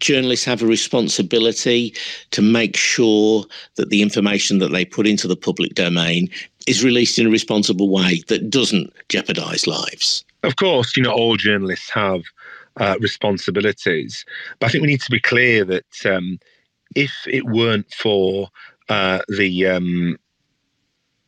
journalists 0.00 0.44
have 0.44 0.62
a 0.62 0.66
responsibility 0.66 1.94
to 2.30 2.42
make 2.42 2.76
sure 2.76 3.44
that 3.76 3.90
the 3.90 4.02
information 4.02 4.58
that 4.58 4.72
they 4.72 4.84
put 4.84 5.06
into 5.06 5.28
the 5.28 5.36
public 5.36 5.74
domain 5.74 6.28
is 6.66 6.84
released 6.84 7.18
in 7.18 7.26
a 7.26 7.30
responsible 7.30 7.90
way 7.90 8.22
that 8.28 8.50
doesn't 8.50 8.92
jeopardize 9.08 9.66
lives. 9.66 10.24
Of 10.42 10.56
course, 10.56 10.96
you 10.96 11.02
know, 11.02 11.12
all 11.12 11.36
journalists 11.36 11.90
have 11.90 12.22
uh, 12.76 12.96
responsibilities, 13.00 14.24
but 14.58 14.66
I 14.66 14.70
think 14.70 14.82
we 14.82 14.88
need 14.88 15.00
to 15.02 15.10
be 15.10 15.20
clear 15.20 15.64
that 15.64 16.06
um, 16.06 16.38
if 16.94 17.12
it 17.26 17.46
weren't 17.46 17.92
for 17.92 18.48
uh, 18.88 19.20
the 19.36 19.66
um, 19.66 20.16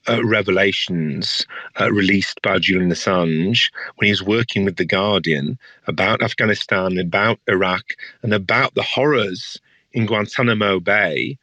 uh, 0.09 0.25
revelations 0.25 1.47
uh, 1.81 1.91
released 1.93 2.41
by 2.43 2.59
Julian 2.59 2.91
Assange 2.91 3.71
when 3.97 4.07
he 4.07 4.13
was 4.13 4.23
working 4.23 4.65
with 4.65 4.77
The 4.77 4.85
Guardian 4.85 5.59
about 5.87 6.23
Afghanistan, 6.23 6.99
about 6.99 7.39
Iraq, 7.49 7.85
and 8.23 8.33
about 8.33 8.75
the 8.75 8.83
horrors 8.83 9.61
in 9.93 10.07
Guantanamo 10.07 10.81
Bay, 10.81 11.39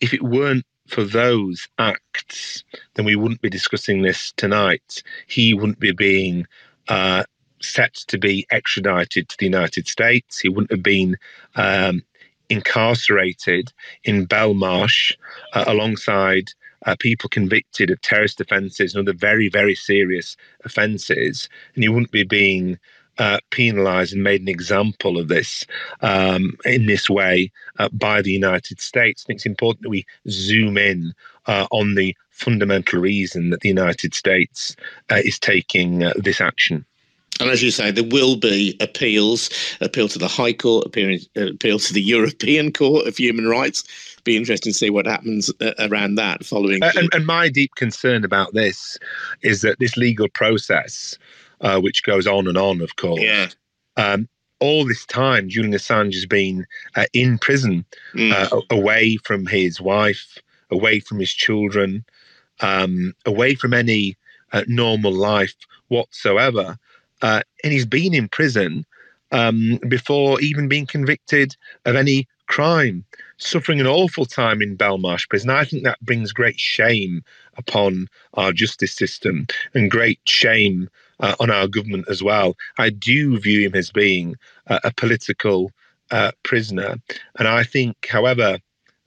if 0.00 0.12
it 0.12 0.22
weren't 0.22 0.66
for 0.86 1.04
those 1.04 1.66
acts, 1.78 2.62
then 2.94 3.04
we 3.04 3.16
wouldn't 3.16 3.40
be 3.40 3.48
discussing 3.48 4.02
this 4.02 4.32
tonight. 4.36 5.02
He 5.26 5.54
wouldn't 5.54 5.80
be 5.80 5.92
being 5.92 6.46
uh, 6.88 7.24
set 7.62 7.94
to 7.94 8.18
be 8.18 8.46
extradited 8.50 9.28
to 9.28 9.36
the 9.38 9.46
United 9.46 9.88
States. 9.88 10.38
He 10.38 10.48
wouldn't 10.48 10.70
have 10.70 10.82
been 10.82 11.16
um, 11.56 12.02
incarcerated 12.50 13.72
in 14.04 14.26
Belmarsh 14.26 15.12
uh, 15.54 15.64
alongside 15.66 16.50
uh, 16.86 16.96
people 16.98 17.28
convicted 17.28 17.90
of 17.90 18.00
terrorist 18.00 18.40
offences 18.40 18.94
and 18.94 19.08
other 19.08 19.16
very, 19.16 19.48
very 19.48 19.74
serious 19.74 20.36
offences. 20.64 21.48
And 21.74 21.84
you 21.84 21.92
wouldn't 21.92 22.12
be 22.12 22.24
being 22.24 22.78
uh, 23.18 23.38
penalised 23.50 24.12
and 24.12 24.22
made 24.22 24.40
an 24.40 24.48
example 24.48 25.18
of 25.18 25.28
this 25.28 25.64
um, 26.00 26.56
in 26.64 26.86
this 26.86 27.08
way 27.08 27.50
uh, 27.78 27.88
by 27.92 28.22
the 28.22 28.32
United 28.32 28.80
States. 28.80 29.24
I 29.24 29.26
think 29.26 29.38
it's 29.38 29.46
important 29.46 29.82
that 29.82 29.90
we 29.90 30.04
zoom 30.28 30.76
in 30.76 31.14
uh, 31.46 31.66
on 31.70 31.94
the 31.94 32.16
fundamental 32.30 33.00
reason 33.00 33.50
that 33.50 33.60
the 33.60 33.68
United 33.68 34.14
States 34.14 34.74
uh, 35.10 35.20
is 35.24 35.38
taking 35.38 36.02
uh, 36.02 36.12
this 36.16 36.40
action. 36.40 36.84
And 37.40 37.50
as 37.50 37.62
you 37.62 37.70
say, 37.70 37.90
there 37.90 38.04
will 38.04 38.36
be 38.36 38.76
appeals, 38.80 39.50
appeal 39.80 40.08
to 40.08 40.18
the 40.18 40.28
High 40.28 40.52
Court, 40.52 40.86
appeal, 40.86 41.18
appeal 41.36 41.78
to 41.80 41.92
the 41.92 42.02
European 42.02 42.72
Court 42.72 43.06
of 43.08 43.16
Human 43.16 43.48
Rights. 43.48 43.82
Be 44.24 44.36
interesting 44.36 44.72
to 44.72 44.78
see 44.78 44.90
what 44.90 45.06
happens 45.06 45.52
uh, 45.60 45.72
around 45.78 46.16
that 46.16 46.44
following. 46.44 46.82
And, 46.82 47.12
and, 47.12 47.26
my 47.26 47.48
deep 47.48 47.74
concern 47.76 48.24
about 48.24 48.54
this 48.54 48.98
is 49.42 49.60
that 49.60 49.78
this 49.78 49.96
legal 49.96 50.28
process 50.28 51.18
uh, 51.60 51.80
which 51.80 52.02
goes 52.02 52.26
on 52.26 52.46
and 52.48 52.58
on, 52.58 52.80
of 52.80 52.96
course. 52.96 53.20
Yeah. 53.20 53.48
Um, 53.96 54.28
all 54.60 54.86
this 54.86 55.04
time, 55.06 55.48
Julian 55.48 55.74
Assange 55.74 56.14
has 56.14 56.26
been 56.26 56.66
uh, 56.96 57.06
in 57.12 57.38
prison, 57.38 57.84
mm. 58.14 58.32
uh, 58.32 58.60
away 58.70 59.18
from 59.24 59.46
his 59.46 59.80
wife, 59.80 60.38
away 60.70 61.00
from 61.00 61.18
his 61.18 61.32
children, 61.32 62.04
um, 62.60 63.14
away 63.26 63.54
from 63.54 63.74
any 63.74 64.16
uh, 64.52 64.62
normal 64.68 65.12
life 65.12 65.54
whatsoever. 65.88 66.78
Uh, 67.22 67.42
and 67.62 67.72
he's 67.72 67.86
been 67.86 68.14
in 68.14 68.28
prison 68.28 68.84
um, 69.32 69.78
before 69.88 70.40
even 70.40 70.68
being 70.68 70.86
convicted 70.86 71.56
of 71.84 71.96
any 71.96 72.26
crime. 72.46 73.04
Suffering 73.38 73.80
an 73.80 73.86
awful 73.86 74.26
time 74.26 74.62
in 74.62 74.76
Belmarsh 74.76 75.28
prison. 75.28 75.50
I 75.50 75.64
think 75.64 75.84
that 75.84 76.00
brings 76.00 76.32
great 76.32 76.58
shame 76.58 77.22
upon 77.56 78.08
our 78.34 78.52
justice 78.52 78.94
system 78.94 79.46
and 79.74 79.90
great 79.90 80.20
shame 80.24 80.88
uh, 81.20 81.34
on 81.40 81.50
our 81.50 81.68
government 81.68 82.06
as 82.08 82.22
well. 82.22 82.56
I 82.78 82.90
do 82.90 83.38
view 83.38 83.66
him 83.66 83.74
as 83.74 83.90
being 83.90 84.36
uh, 84.68 84.80
a 84.84 84.92
political 84.92 85.70
uh, 86.10 86.32
prisoner. 86.42 86.96
And 87.38 87.48
I 87.48 87.64
think, 87.64 88.06
however, 88.08 88.58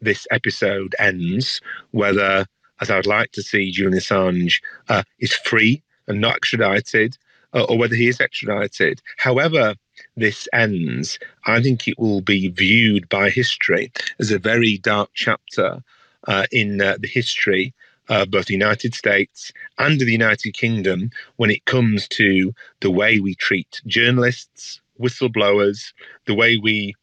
this 0.01 0.27
episode 0.31 0.95
ends, 0.99 1.61
whether, 1.91 2.45
as 2.81 2.89
I 2.89 2.95
would 2.95 3.07
like 3.07 3.31
to 3.33 3.41
see, 3.41 3.71
Julian 3.71 3.99
Assange 3.99 4.61
uh, 4.89 5.03
is 5.19 5.33
free 5.33 5.83
and 6.07 6.21
not 6.21 6.35
extradited, 6.35 7.17
uh, 7.53 7.63
or 7.63 7.77
whether 7.77 7.95
he 7.95 8.07
is 8.07 8.19
extradited, 8.19 9.01
however 9.17 9.75
this 10.15 10.47
ends, 10.53 11.19
I 11.45 11.61
think 11.61 11.87
it 11.87 11.97
will 11.97 12.21
be 12.21 12.49
viewed 12.49 13.09
by 13.09 13.29
history 13.29 13.91
as 14.19 14.31
a 14.31 14.39
very 14.39 14.77
dark 14.77 15.09
chapter 15.13 15.83
uh, 16.27 16.45
in 16.51 16.81
uh, 16.81 16.97
the 16.99 17.07
history 17.07 17.73
of 18.09 18.31
both 18.31 18.45
the 18.45 18.53
United 18.53 18.93
States 18.93 19.51
and 19.77 19.99
the 19.99 20.11
United 20.11 20.53
Kingdom 20.53 21.09
when 21.37 21.49
it 21.49 21.65
comes 21.65 22.07
to 22.09 22.53
the 22.79 22.91
way 22.91 23.19
we 23.19 23.35
treat 23.35 23.81
journalists, 23.85 24.79
whistleblowers, 24.99 25.93
the 26.25 26.35
way 26.35 26.57
we 26.57 26.95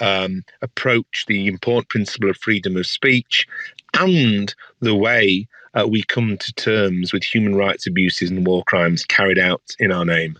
um, 0.00 0.44
approach 0.62 1.24
the 1.26 1.46
important 1.46 1.88
principle 1.88 2.30
of 2.30 2.36
freedom 2.36 2.76
of 2.76 2.86
speech, 2.86 3.46
and 3.94 4.54
the 4.80 4.94
way 4.94 5.46
uh, 5.74 5.86
we 5.86 6.02
come 6.04 6.36
to 6.38 6.52
terms 6.54 7.12
with 7.12 7.22
human 7.22 7.54
rights 7.54 7.86
abuses 7.86 8.30
and 8.30 8.46
war 8.46 8.64
crimes 8.64 9.04
carried 9.04 9.38
out 9.38 9.62
in 9.78 9.92
our 9.92 10.04
name. 10.04 10.38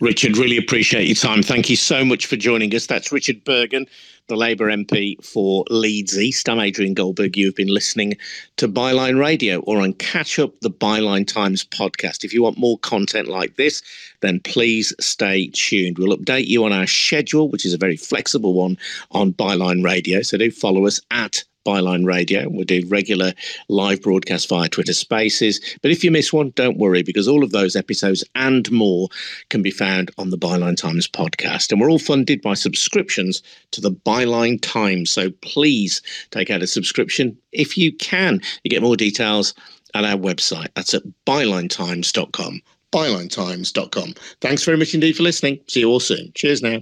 Richard, 0.00 0.38
really 0.38 0.56
appreciate 0.56 1.06
your 1.06 1.14
time. 1.14 1.42
Thank 1.42 1.68
you 1.68 1.76
so 1.76 2.06
much 2.06 2.24
for 2.24 2.36
joining 2.36 2.74
us. 2.74 2.86
That's 2.86 3.12
Richard 3.12 3.44
Burgon, 3.44 3.86
the 4.28 4.36
Labour 4.36 4.70
MP 4.70 5.22
for 5.22 5.62
Leeds 5.68 6.18
East. 6.18 6.48
I'm 6.48 6.58
Adrian 6.58 6.94
Goldberg. 6.94 7.36
You've 7.36 7.54
been 7.54 7.68
listening 7.68 8.16
to 8.56 8.66
Byline 8.66 9.20
Radio 9.20 9.60
or 9.60 9.82
on 9.82 9.92
Catch 9.92 10.38
Up 10.38 10.58
the 10.60 10.70
Byline 10.70 11.26
Times 11.26 11.66
podcast. 11.66 12.24
If 12.24 12.32
you 12.32 12.42
want 12.42 12.56
more 12.56 12.78
content 12.78 13.28
like 13.28 13.56
this, 13.56 13.82
then 14.20 14.40
please 14.40 14.94
stay 15.00 15.48
tuned. 15.52 15.98
We'll 15.98 16.16
update 16.16 16.46
you 16.46 16.64
on 16.64 16.72
our 16.72 16.86
schedule, 16.86 17.50
which 17.50 17.66
is 17.66 17.74
a 17.74 17.78
very 17.78 17.98
flexible 17.98 18.54
one 18.54 18.78
on 19.10 19.34
Byline 19.34 19.84
Radio. 19.84 20.22
So 20.22 20.38
do 20.38 20.50
follow 20.50 20.86
us 20.86 20.98
at 21.10 21.44
Byline 21.66 22.06
Radio. 22.06 22.48
We 22.48 22.64
do 22.64 22.82
regular 22.88 23.32
live 23.68 24.02
broadcasts 24.02 24.46
via 24.46 24.68
Twitter 24.68 24.92
Spaces. 24.92 25.60
But 25.82 25.90
if 25.90 26.02
you 26.02 26.10
miss 26.10 26.32
one, 26.32 26.52
don't 26.56 26.78
worry, 26.78 27.02
because 27.02 27.28
all 27.28 27.44
of 27.44 27.52
those 27.52 27.76
episodes 27.76 28.24
and 28.34 28.70
more 28.70 29.08
can 29.48 29.62
be 29.62 29.70
found 29.70 30.10
on 30.18 30.30
the 30.30 30.38
Byline 30.38 30.76
Times 30.76 31.08
podcast. 31.08 31.70
And 31.70 31.80
we're 31.80 31.90
all 31.90 31.98
funded 31.98 32.42
by 32.42 32.54
subscriptions 32.54 33.42
to 33.72 33.80
the 33.80 33.92
Byline 33.92 34.60
Times. 34.60 35.10
So 35.10 35.30
please 35.42 36.02
take 36.30 36.50
out 36.50 36.62
a 36.62 36.66
subscription 36.66 37.36
if 37.52 37.76
you 37.76 37.92
can. 37.96 38.40
You 38.64 38.70
get 38.70 38.82
more 38.82 38.96
details 38.96 39.54
at 39.94 40.04
our 40.04 40.16
website. 40.16 40.68
That's 40.74 40.94
at 40.94 41.02
bylinetimes.com. 41.26 42.62
Bylinetimes.com. 42.92 44.14
Thanks 44.40 44.64
very 44.64 44.76
much 44.76 44.94
indeed 44.94 45.16
for 45.16 45.22
listening. 45.22 45.60
See 45.68 45.80
you 45.80 45.88
all 45.88 46.00
soon. 46.00 46.32
Cheers 46.34 46.62
now. 46.62 46.80